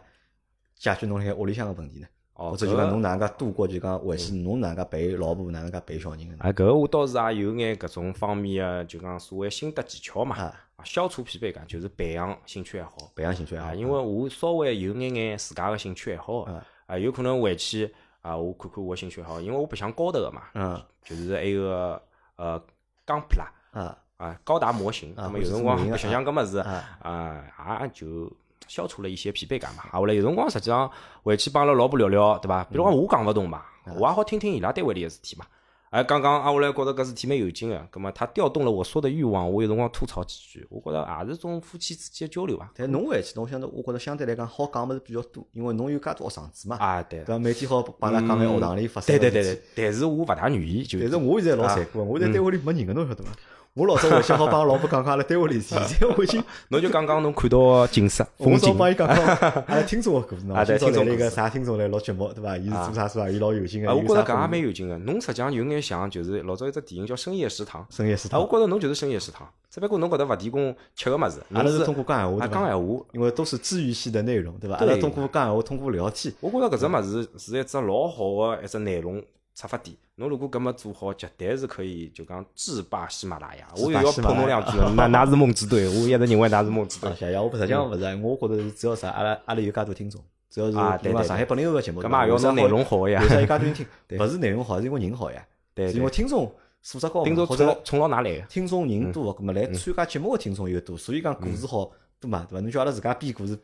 [0.76, 2.06] 解决侬辣盖屋里向个问题呢？
[2.34, 6.36] 哦或者就讲侬哪能介度过就讲回去侬哪能介陪老婆，哪能介陪小人？
[6.38, 10.52] 啊，搿个我倒是也有眼搿种方面个，就讲所谓心得技巧嘛。
[10.82, 12.92] 消除疲惫感就是培养兴趣爱好。
[13.14, 22.02] 培养兴趣爱好啊，，因为我稍微有眼眼自家个兴趣爱好的啊，啊，有可能回去啊，我看看我兴趣爱好，因为我白相高头个嘛，嗯就是还有个
[22.36, 22.62] 呃
[23.06, 28.30] 钢普拉啊啊，高达模型，那么有辰光白相相搿物事啊啊，也就
[28.68, 29.84] 消除了一些疲惫感嘛。
[29.90, 30.90] 啊，后来有辰光实际上
[31.22, 32.64] 回去帮阿拉老婆聊聊，对伐？
[32.64, 33.62] 比如讲我讲勿动嘛，
[33.98, 35.44] 我也好听听伊拉单位里个事体嘛。
[35.90, 42.68] 哎，刚刚啊，我来觉着搿事体蛮有劲个，葛末他调动了我说的欲望，我有辰光吐槽几句，我觉着也是种夫妻之间的交流伐。
[42.74, 47.26] 但侬回去，侬想得，我觉着相对来讲好讲物事比较多，因为侬有介多学生子嘛，啊，对对。
[47.26, 47.38] 伐？
[47.38, 53.30] 每天好帮伊拉讲眼学堂里发生对对个事体对对，但是我勿大愿意，就但是我现在老啊残酷，我在单位里没人个，侬晓得伐？
[53.76, 59.26] 我老早回想好帮老婆讲讲阿拉单位里事，现在我已经 侬就讲讲侬看到个景色 风景帮伊讲讲
[59.66, 62.56] 阿拉听众个故事今朝来了一个啥听众来录节目，对伐？
[62.56, 63.28] 伊是做啥做啥？
[63.28, 63.88] 伊老有劲个。
[63.90, 64.96] 啊，我觉着搿也蛮有劲个。
[64.98, 72.46] 侬实际上有眼像，就是老早有只电影叫《深夜食堂》，啊，深夜食堂我，觉着侬就是深夜食堂，只不过侬搿搭勿提供吃个物事，阿拉是通过讲闲话？
[72.46, 73.04] 讲闲话。
[73.10, 74.76] 因为都是治愈系的内容，对伐？
[74.76, 79.20] 阿拉通过讲闲话，通过聊天，我觉着搿只物事是一只老好个一只内容
[79.54, 79.96] 出发点。
[80.16, 83.66] 侬如果搿么做好，绝对是可以就讲制霸喜马拉雅。
[83.76, 87.16] 我又要喜马拉雅捧侬两句 了，那那是梦之队，我一直认为那是梦之队啊，。
[87.18, 87.38] 谢谢。
[87.38, 93.86] 我实际上勿是，我觉着是只要啥，阿拉阿拉有介多听众，只要是啊对对比如讲上海八零后个节目，搿嘛也要侬侬内容好呀有啥有介多人听，
[94.18, 95.44] 勿是内容好，是因为人好呀，
[95.74, 96.52] 对是因为听众
[96.82, 98.46] 素质高，听众或者冲冲到哪来个？
[98.46, 101.90] 听众人多，葛么来参加节目个听众又多，所以讲故事好
[102.20, 102.60] 多嘛，对伐？
[102.60, 103.58] 侬叫阿拉自家编故事，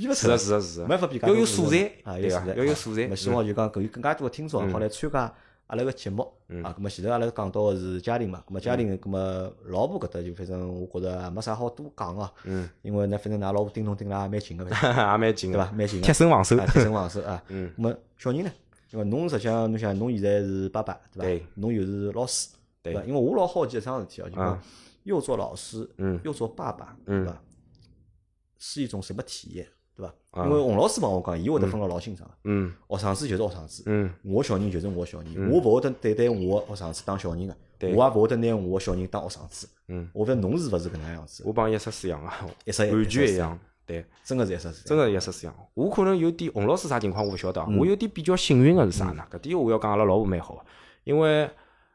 [0.00, 0.36] 编勿出来。
[0.36, 0.88] 是的，，是的，是的。
[0.88, 3.16] 没法编介要有素材啊，对有素材，伐要有素材。
[3.16, 5.34] 希望就讲搿有更加多个听众好来参加
[5.66, 6.22] 阿拉个节目。
[6.64, 6.74] 啊。
[6.76, 16.66] 咁么前头阿拉讲到个是家庭嘛，咁么家庭，咁么老婆搿搭就反正我觉着也没啥好多讲个，嗯，因为呢，反正㑚老婆盯侬盯了也蛮紧个，也蛮紧个 对伐？，蛮紧个贴，身防守啊，。
[16.66, 17.42] 贴身防守啊。
[17.48, 17.70] 嗯。
[17.76, 18.50] 咁么小人呢？
[18.92, 21.38] 因为侬实际上侬想，侬现在是爸爸对对。
[21.38, 21.46] 伐？
[21.54, 22.48] 侬又是老师
[22.82, 22.92] 对。
[22.94, 23.02] 伐？
[23.04, 24.62] 因为我老好奇一桩事体哦，就讲啊
[25.04, 26.18] 又做老师，嗯。
[26.24, 27.24] 又做爸爸，嗯。
[27.24, 27.40] 对伐？
[28.58, 29.66] 是一种什么体验，
[30.00, 30.14] 对伐？
[30.30, 30.44] 啊。
[30.46, 32.28] 因为洪老师帮我讲，伊会得分个老清爽。
[32.28, 32.36] 的。
[32.44, 32.72] 嗯。
[32.88, 39.68] 学生子就是学生子，嗯，我小人就是我小人，我勿会得对待我的学生子当小人个，我对也勿会得拿我的小人当学生子。
[39.88, 42.34] 嗯，我勿晓得侬是勿是搿能样子，我帮一十四一样啊，
[42.64, 43.58] 一式完全一一样。
[43.86, 44.84] 对，真个是一式是。
[44.84, 45.54] 真个是一十四一样。
[45.74, 49.24] 我可能有点洪老师啥情况我勿晓得我有点比较幸运个是啥呢？
[49.30, 50.54] 搿点我要讲阿拉老婆蛮好。
[50.54, 50.60] 个，
[51.02, 51.50] 因为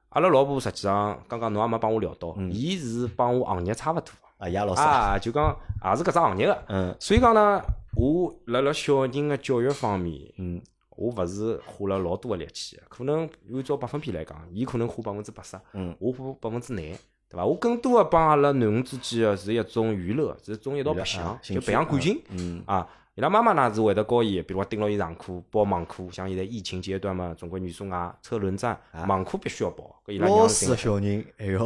[0.09, 2.51] 阿拉老婆实际上刚刚侬也没帮我聊到，嗯。
[2.51, 4.11] 伊是帮我行业差勿多。
[4.37, 6.63] 啊，爷老师，啊，就讲也是搿只行业个。
[6.67, 6.93] 嗯。
[6.99, 7.61] 所以讲呢，
[7.95, 10.61] 我辣辣小人个教育方面，嗯。
[10.97, 15.93] 我勿是花了老多个力气的，可能按照百分比来讲，伊可能花百分之八十，嗯。
[15.99, 16.97] 我花百分之廿，
[17.29, 17.45] 对伐？
[17.45, 22.21] 我更多个帮阿拉囡恩之间个是一种娱乐，是一种一道白相就培养感情。
[22.29, 22.63] 嗯。
[22.65, 22.87] 啊。
[23.15, 28.77] 伊拉妈妈呢是会得教伊，比如讲盯牢伊上课报网课，像现在疫情阶段嘛，总归女生啊车轮战，
[29.07, 30.77] 网课必须要报，搿伊拉老师个。
[30.77, 31.65] 小人还要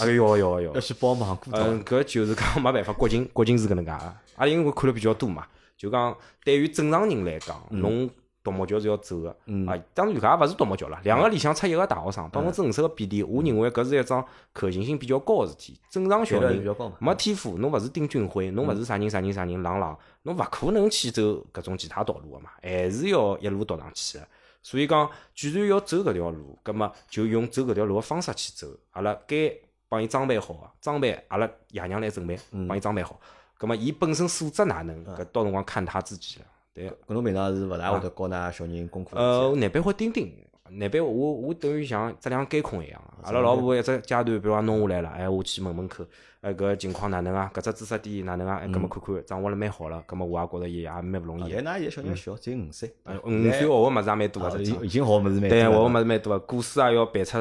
[0.00, 1.50] 哎哟哟哟要，去报网课。
[1.54, 3.96] 嗯，搿就是讲没办法，国情国情是搿能介个。
[4.36, 5.46] 阿拉因为看了比较多嘛，
[5.78, 6.14] 就讲
[6.44, 8.10] 对于正常人来讲，侬
[8.42, 9.36] 独木桥是要走个。
[9.46, 15.78] 嗯啊，当然搿也勿是独木桥了，两个里向出一个大学生，百分之五十个比例，我认为搿是一桩可行性比较高个事体。
[15.88, 21.22] 正常小人没天赋，侬勿是丁俊晖，侬勿是啥人啥人啥人朗朗，侬勿可能去走
[21.52, 24.26] 搿种其他道路个嘛，还是要一路读上去个。
[24.62, 28.66] 所以讲，既然要走搿条路，葛么就用走搿条路个方式去走。
[28.90, 29.52] 阿拉该
[29.88, 33.20] 帮伊装备好个，装备阿拉爷娘来准备，帮伊装备好。
[33.58, 36.46] 葛末伊本身素质哪能，搿到辰光看他自己了。
[36.72, 40.32] 对，搿侬平常是勿大会得教㑚小人功课呃，我难边会盯盯，
[40.70, 43.02] 难边我我等于像质量监控一样。
[43.24, 46.06] 阿拉老婆一只阶段，比如讲弄下来了，哎，我去问问看，
[46.40, 47.50] 哎，搿情况哪能啊？
[47.52, 48.60] 搿只知识点哪能啊？
[48.62, 51.58] 哎，搿么看看掌握了蛮好了，搿么我也觉着伊也蛮勿容易的。
[51.58, 57.36] 啊但㑚现在小人小，只有五岁，哎五岁学个物事也蛮多啊个，已已经学个物事蛮对，多对学个物事蛮多个，古诗也要背出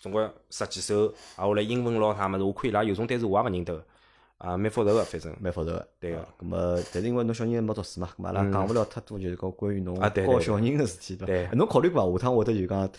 [0.00, 3.84] 总归十几首，啊，后来英文咯啥物事，我看伊拉有种单词我也勿认得，
[4.38, 5.34] 啊，蛮复杂个，反正。
[5.40, 5.88] 蛮复杂个。
[5.98, 11.48] 对个啊，咁么，但是因为侬小人没读书嘛，咁么阿拉讲勿了太多，就是讲关于侬教小人个事体，对？
[11.52, 12.18] 侬考虑过伐？
[12.18, 12.90] 下趟会得就讲，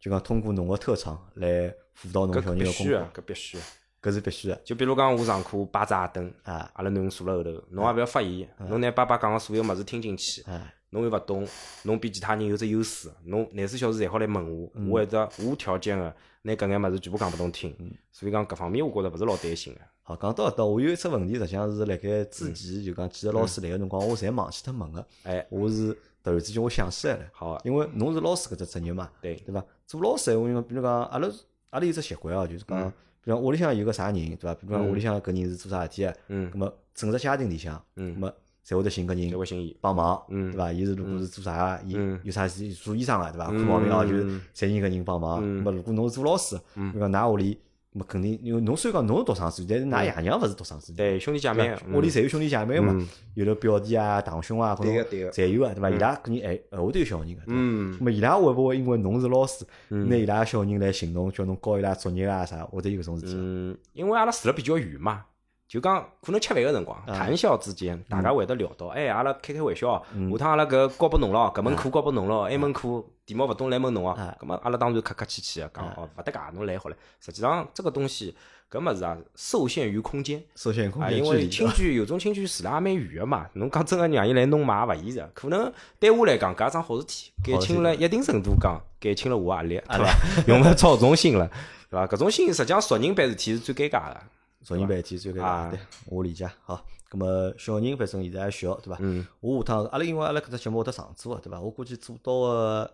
[0.00, 3.62] 就讲通过侬个特长来辅导侬搿小人个个功课，，搿必须个。
[4.02, 11.46] 搿是必须个就比如讲，我上课摆只矮凳，啊阿拉囡恩坐辣后头，侬也勿要发言，侬拿爸爸讲个所有物事听进去，啊侬又勿懂，
[11.84, 16.12] 侬比其他人有只优势，侬廿四小时侪好来问我，嗯我会得无条件个
[16.42, 19.80] 拿搿眼物事全部讲拨侬听，嗯所以讲搿方面我觉着勿是老担心个。
[20.04, 25.06] 好，讲到搿搭，我有一只问题，实际上是辣盖之嗯前就讲几个老师来个辰光，我侪忘记脱问个。
[25.22, 29.64] 哎，我是突然之间我想起来了，好啊，因为侬是老师搿只职业嘛，对对伐？
[29.86, 31.28] 做老师闲话，因为比如讲阿拉
[31.70, 32.92] 阿拉有只习惯哦，就是讲，嗯
[33.24, 34.54] 比如讲屋里向有个啥人，对伐？
[34.54, 38.32] 比如讲屋里向搿人是做啥事体个，嗯咁么整个家庭里向，嗯咁么
[38.66, 39.76] 侪会得寻搿侪人会寻伊。
[39.80, 40.72] 帮忙，嗯对伐？
[40.72, 43.46] 伊是如果是做啥个，伊嗯有啥事做医生个，对伐？
[43.46, 45.38] 看毛病哦，就是嗯侪寻搿人帮忙。
[45.40, 47.58] 嗯咁么如果侬是做老师，比如讲㑚屋里，咁
[47.98, 54.94] 么肯定因为侬虽然讲侬是独生子女，但是㑚爷娘勿是独生子对，兄弟姐妹，屋里侪有兄弟姐妹嘛嗯，有了表弟啊、堂兄啊，搿种
[55.30, 55.90] 侪有个，对伐？
[55.90, 57.42] 伊拉肯定还还会得有小人个？
[57.48, 57.92] 嗯。
[57.98, 63.32] 咁么伊拉会勿会因为侬是老师，拿伊拉小人来寻侬，叫侬教伊拉作业啊啥，或者有搿种事体？
[63.36, 65.24] 嗯，因为阿拉住了比较远嘛，
[65.72, 76.96] 就讲可能吃饭个辰光，啊谈笑之间，大家会得聊到，哎，阿拉开开玩笑，嗯下趟阿拉搿教拨侬咯，搿门课教拨侬咯，埃门课题目勿懂来问侬哦啊，葛末阿拉当然客客气气个讲，哦，勿搭界，侬来好了。
[77.20, 78.36] 实际上这个东西
[78.70, 80.44] 搿物事啊，受限于空间。
[80.56, 85.30] 受限空间，因为亲眷有种亲眷住了也蛮远个嘛， 侬讲真个让伊来弄嘛也勿现实。
[85.32, 90.14] 可能对我来讲，搿也桩好事体，减轻了一定程度讲，减轻了我压力，对伐？
[90.48, 91.48] 用勿着操种心了，
[91.88, 92.06] 对伐？
[92.06, 94.20] 搿种心实际上熟人办事体是最尴尬个。
[94.62, 96.48] 昨日班天最尴啊尬，对我理解。
[96.62, 98.96] 好，咁么小人反正现在还小，对伐？
[99.00, 101.60] 嗯我下趟阿拉因为阿拉搿只节目会得常做个，对伐？
[101.60, 102.90] 我估计做到个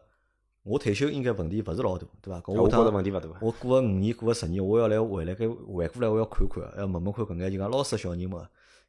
[0.62, 2.40] 我退休应该问题勿是老大，对伐？
[2.40, 3.28] 搿我觉着下趟问题勿大。
[3.40, 8.40] 我过个五年，过个十年，我要来回来该回过来，我要看看，要问问看搿眼就讲老师个小人们，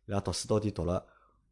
[0.06, 1.04] 伊拉读书到底读了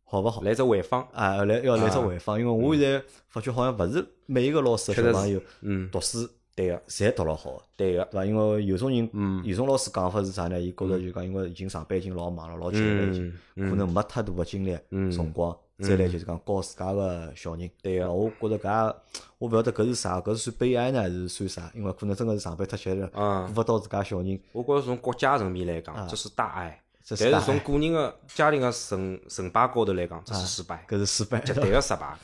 [0.05, 0.41] 好勿好？
[0.41, 6.27] 来只回访，啊，来要来只啊回访，因为我现在发觉好像勿是每一个老师小朋友嗯，读书
[6.57, 8.25] 对个，侪读了好，对个，对伐？
[8.25, 10.59] 因为有种人，嗯有种老师讲法是啥呢？
[10.59, 17.69] 伊觉着就讲，因为已经上班已经老忙了，老积了已经，嗯可能没太大个精力、嗯辰光，再来就是讲教自家个小人。
[17.83, 18.95] 对个啊我觉着搿也，
[19.37, 21.71] 我勿晓得搿是啥，搿是算悲哀呢，还是算啥？
[21.75, 24.39] 因为可能真个是上班太歇了，嗯顾勿到自家小人。
[24.51, 26.81] 我觉着从国家层面来啊讲，这是大爱。
[27.05, 31.39] 这是大爱但是从个人个家庭个成成败高头来讲，这是失败，搿是失败。
[31.41, 32.17] 绝对个失败。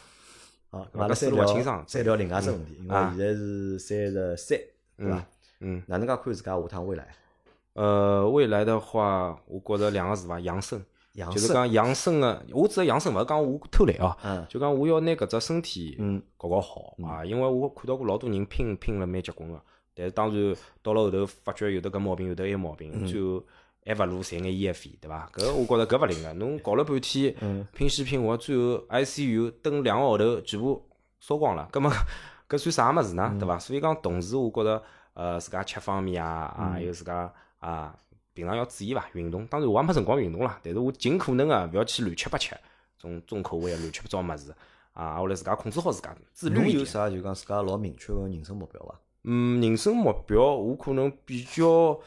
[0.73, 1.83] 好，搿思阿拉再聊清爽。
[1.85, 3.13] 再聊另外一只问题，因为啊。
[3.15, 4.59] 现在是三十三，
[4.97, 5.25] 对伐？
[5.59, 7.07] 嗯，哪能介看自家下趟未来？
[7.73, 10.83] 呃，未来的话，我觉着两个字伐，养生，
[11.31, 14.43] 就是讲养生个，我指个养生勿是讲我偷懒哦，嗯。
[14.49, 16.19] 就讲我要拿搿只身体嗯。
[16.37, 19.61] 搞搞好啊，因为我看到过老多人拼拼了蛮结棍个，
[19.93, 23.43] 但是当然到了后头发觉有的搿毛病，有的埃毛嗯病，最后
[23.85, 25.29] 还勿如赚眼医药费，对伐？
[25.33, 30.87] 搿我觉着搿勿灵个，侬搞了半天嗯拼死拼活，最后 ICU 等两个号头全部
[31.19, 31.91] 烧光了，葛末
[32.49, 33.35] 搿算啥物事嗯呢？
[33.39, 33.59] 对伐？
[33.59, 34.81] 所以讲同时我觉着
[35.13, 37.95] 呃自家吃方面啊嗯啊，还有自家啊
[38.33, 39.45] 平常要注意伐，运动。
[39.47, 42.55] 当然我也没辰光运动啦，但是我尽可能个勿要去乱吃八吃，
[42.97, 44.53] 种重口味啊、乱七八糟物事
[44.93, 48.99] 啊，我来自家控制好自家，自律有啥就讲自家老明确个人生目标伐？
[49.25, 51.99] 嗯，人生目标我可能比较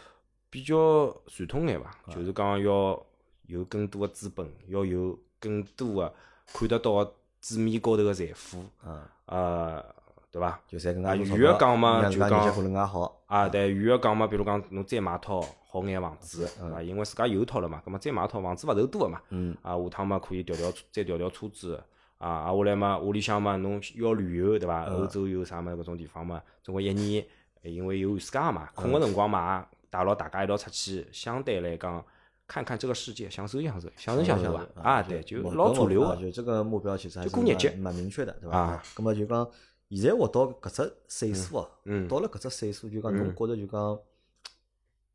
[0.57, 2.99] 比较传统眼伐，就是讲要
[3.47, 6.15] 有更多的资本，要有更多的
[6.47, 9.85] 看得到的纸面高头的财富，嗯，呃，
[10.31, 10.59] 对伐？
[10.67, 13.21] 就赚更啊加多钞票远个讲嘛就讲好。
[13.27, 16.83] 啊，对，远个讲嘛，比如讲侬再买套好眼房子，嗯对伐？
[16.83, 21.79] 因为自家有套了嘛，葛末再买套房子勿愁多个嘛，嗯啊，下趟嘛可以调调再调调车子，
[22.17, 24.87] 啊，啊下来嘛屋里向嘛侬要旅游对伐？
[24.87, 27.23] 嗯欧洲有啥么搿种地方嘛，总归一年，
[27.63, 32.05] 呃因为有寒暑假嘛，空个辰光嘛，带牢大家一道出去，相对来讲
[32.47, 34.67] 看看这个世界，享受享受，享受享受伐？
[34.83, 38.83] 啊，对，就目老主流个，啊就这个目标其实还是蛮蛮明确的，对伐啊？
[38.95, 39.51] 咁么就讲，
[39.91, 43.99] 现在活到搿只岁数哦，嗯到了搿只岁数，就讲侬觉着就讲，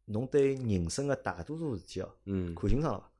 [0.06, 3.11] 侬对人生个大多数事体哦，嗯看清爽了伐？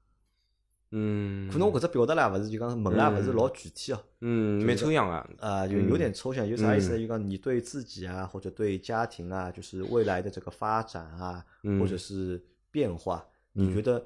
[0.92, 4.04] 嗯，可能我搿只表达啦，勿是就讲问啦，勿是老具体哦。
[4.20, 6.98] 嗯蛮抽象个，啊，就有点抽象，有啥意思呢？
[6.98, 14.06] 嗯就讲你对自己啊，或者对家庭啊，就是未来的这个发展啊，嗯或者是变化，你觉得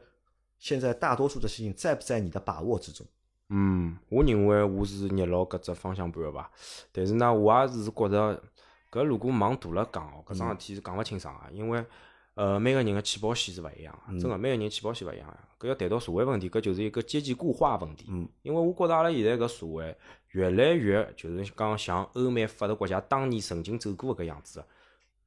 [0.59, 3.05] 现在大多数的事情在不在你的把握之中？
[3.49, 6.49] 嗯，我认为我是捏牢搿只方向盘个伐，
[6.91, 8.41] 但是呢，我也是觉着
[8.91, 11.83] 搿如果往大了讲哦，搿桩事体是讲勿清爽个，因为
[12.35, 15.67] 呃每个人个起跑线是勿一样个，真个每个人起跑线勿一样个。
[15.67, 18.05] 搿要谈到社会问题，搿就是一个阶级固化问题。
[18.09, 19.95] 嗯，因为我觉着阿拉现在搿社会
[20.31, 24.67] 越来越就是讲像欧美发达国家当年曾经走过个搿样子的。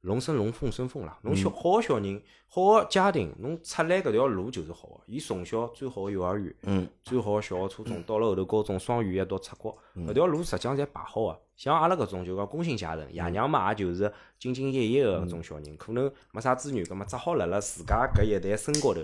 [0.01, 1.17] 龙生龙，凤生凤啦。
[1.23, 5.01] 侬小好个小人，好个家庭，侬出来搿条路就是好个。
[5.05, 11.39] 伊从小最好个幼儿园，嗯，最好个小学、初中，到了后头高中、双语一道出国，搿条路实际上侪排好个。
[11.57, 19.01] 像阿拉搿种就讲工薪阶层，爷娘嘛也就是兢兢业业个搿种小人，可能没啥资源，葛末只好辣辣自家搿一代身高头，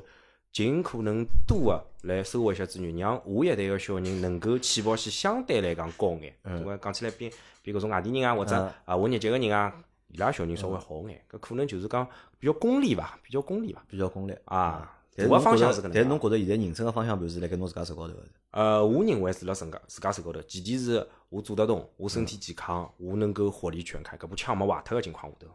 [0.54, 6.34] 尽可能多个来收获一些资源，让下一代个小人能够起跑线相对来讲高眼。
[6.46, 7.30] 因为讲起来比
[7.62, 9.74] 比搿种外地人啊，或者嗯啊混日脚个人啊，
[10.16, 11.22] 伊拉小人稍微好眼。
[11.30, 12.08] 搿可能就是讲
[12.40, 13.84] 比较功利伐，比较功利伐。
[13.90, 14.34] 比较功利。
[14.46, 18.24] 啊，但大个方是侬觉得向是搿能但是侬觉着现在人生个方向盘是辣盖侬自家手高头个？
[18.52, 25.48] 呃，我认为是辣自家自家手高头，前提是我做得动，我身体健康，我能够火力全开，搿部枪没坏脱个情况下头。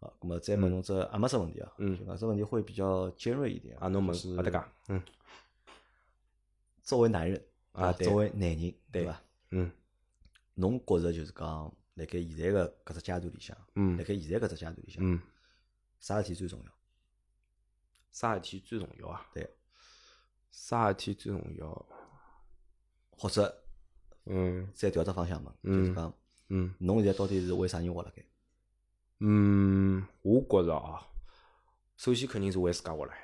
[0.00, 5.00] 好，咁么再问侬只阿没只问题啊，嗯就讲这问题会比较尖锐一点啊，侬问就是没得讲，嗯
[6.82, 7.40] 作为男人
[7.72, 9.20] 啊作为男人，对伐？
[9.50, 9.70] 嗯
[10.56, 15.20] 侬觉着就是讲，辣盖现在个搿只阶段里向，嗯辣盖现在搿只阶段里向，嗯，
[16.00, 16.72] 啥事体最重要？
[18.10, 19.26] 啥事体最重要啊？
[19.32, 19.48] 对，
[20.50, 21.86] 啥事体最重要？
[23.16, 23.62] 或者
[24.26, 26.14] 嗯再调只方向嘛，就嗯是讲，
[26.48, 28.24] 嗯侬现在到底是为啥人活辣盖？
[29.20, 31.06] 嗯，我觉着啊，
[31.96, 33.16] 首先肯定是为自家活来。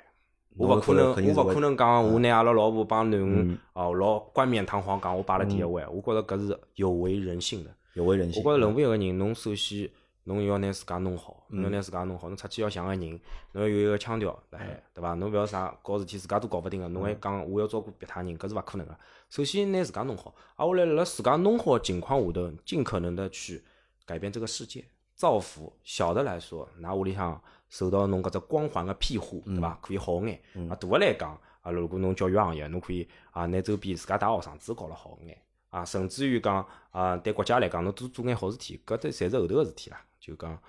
[0.57, 5.87] 我勿可能，我勿可能讲我拿阿拉老婆帮囡嗯恩哦老冠冕堂皇讲我摆辣第一位。
[5.87, 7.77] 我觉着搿是有违人性的。
[7.95, 8.43] 有违人性。
[8.43, 9.91] 我觉着任何一个人，侬首先
[10.25, 13.21] 侬要拿自家弄好，侬要嗯拿自家弄好，侬出去要像个人，
[13.53, 15.15] 侬要有一个腔调辣嗯海，对伐？
[15.15, 18.97] 侬勿要啥搞事体自家都搞勿定个，侬还讲我要照顾别他人，搿是勿可能个。
[19.29, 23.63] 首先拿自家弄好，啊，我来辣自家弄好个情况下头，尽可能的去
[24.05, 24.85] 改变这个世界，
[25.15, 25.73] 造福。
[25.83, 29.79] 小的来说，拿屋里向受到侬搿只光环个庇护，对伐？
[29.83, 30.41] 可以好眼。
[30.69, 35.37] 啊，大个来讲，啊，如果侬教育行业，侬可以啊，拿周边自家带学生子搞了好眼。
[35.71, 40.05] 啊，甚至于讲啊，对国家来讲，侬多做眼好事体，搿都侪是后头个事体啦。
[40.21, 40.61] 就讲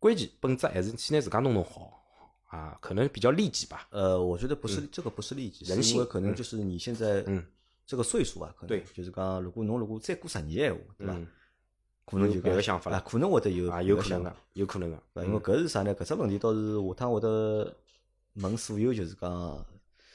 [0.00, 2.02] 关键本质还是先拿自家弄弄好
[2.48, 3.86] 啊，可能比较利己吧。
[3.90, 7.44] 呃，我觉得不是这个不是利己，人性为可能就是你现在嗯
[7.86, 11.12] 这个岁数啊，可能对就是讲，如果侬如果再过十年闲话，对伐？
[11.12, 11.26] 嗯，
[12.06, 15.94] 可能就有别个想法了啊，可能会得有啊，有可能个，有可能个，因为搿是啥呢？
[15.94, 17.76] 搿只问题倒是下趟会得
[18.34, 19.66] 问所有就是讲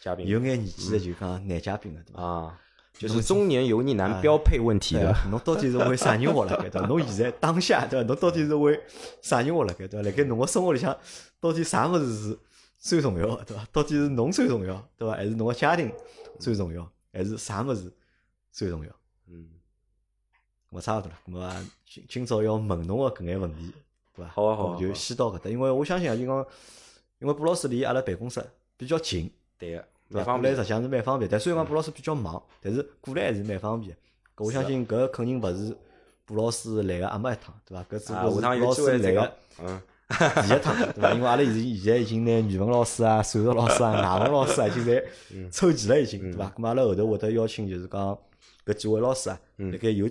[0.02, 2.24] 嘉宾有眼年纪的就讲男嘉宾个，对伐？
[2.24, 2.60] 啊，
[2.94, 5.30] 就是中年油腻男标配问题对的，伐？
[5.30, 6.88] 侬到底是为啥人活辣盖 对伐？
[6.88, 8.08] 侬现在当下对伐？
[8.08, 8.80] 侬到底是为
[9.22, 10.10] 啥人活辣盖对伐？
[10.10, 10.96] 辣盖侬个生活里向，
[11.40, 12.40] 到底啥物事是
[12.78, 13.68] 最重要的对伐？
[13.72, 15.16] 到底是侬最重要对伐？
[15.16, 15.92] 还是侬个家庭
[16.40, 16.88] 最重要？
[17.12, 17.92] 还是啥物事
[18.52, 18.92] 最重要？
[19.28, 19.48] 嗯，
[20.70, 23.74] 我差勿多了，咁么今今朝要问侬个搿眼问题，
[24.16, 24.32] 对伐？
[24.32, 26.46] 好啊好啊就先到搿搭，因为我相信啊，就讲，
[27.20, 28.44] 因为布老师离阿拉办公室
[28.78, 33.96] 比较近，对个，对过来实际上是蛮方便，但虽然讲布老师比较忙，但是过来还是蛮方便。
[34.36, 35.76] 搿我相信搿肯定勿是
[36.26, 37.84] 布老师来个阿末一趟，对伐？
[37.84, 41.14] 搿只啊，不过是布老师来个，嗯，第一趟，对伐？
[41.14, 45.04] 因为阿拉现在现在已经拿语文老师啊、 数学老师啊、外文老师啊，已经侪
[45.34, 46.54] 嗯凑齐了，已经，对伐？
[46.58, 48.18] 咁阿拉后头会得邀请，就是讲
[48.66, 50.10] 搿几位老师啊，辣盖有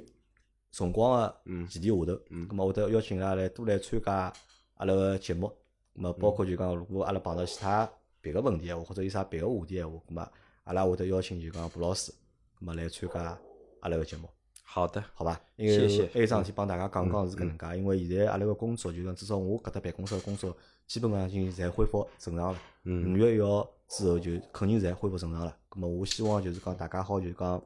[0.71, 4.33] 辰光个嗯前提下头，咁么会得邀请伊拉来多来参加
[4.77, 5.47] 阿拉个节目。
[5.95, 7.91] 咁么包括就讲，如果阿拉碰到其他
[8.23, 10.33] 别个问题闲话，或者有啥别个话题闲话，咁么
[10.65, 12.11] 阿拉会得邀请就讲卜老师，
[12.59, 13.39] 咁么来参加
[13.81, 14.27] 阿拉个节目。
[14.65, 15.39] 好的，好吧？
[15.57, 20.57] 因为还有桩事体帮大家讲讲是搿能介，因为现在阿拉个工作，就讲至少我搿搭办公室个工作，
[20.87, 22.59] 基本上已经侪恢复正常了。
[22.85, 25.55] 嗯五月一号之后就肯定侪恢复正常了。
[25.69, 27.63] 咁么我希望就是讲大家好，就是讲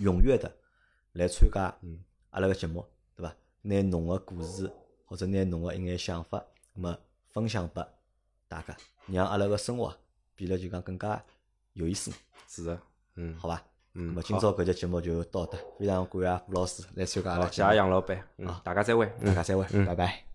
[0.00, 0.52] 踊跃的
[1.12, 1.98] 来参加嗯
[2.30, 2.84] 阿拉个节目，
[3.16, 3.34] 对伐？
[3.62, 4.70] 拿侬个故事
[5.06, 6.44] 或者拿侬个一眼想法，
[6.76, 6.98] 咁么
[7.30, 7.86] 分享拨
[8.50, 8.76] 大家，
[9.06, 9.96] 让阿拉个生活啊
[10.34, 11.22] 变得就讲更加
[11.74, 12.10] 有意思，
[12.48, 12.78] 是的，
[13.14, 13.62] 嗯，好吧？
[13.94, 17.76] 嗯咁么今朝搿节节目就到这，非常感谢吴老师来参加阿拉，谢谢。
[17.76, 20.29] 杨老板，嗯，大家再会，嗯大家再会，拜拜。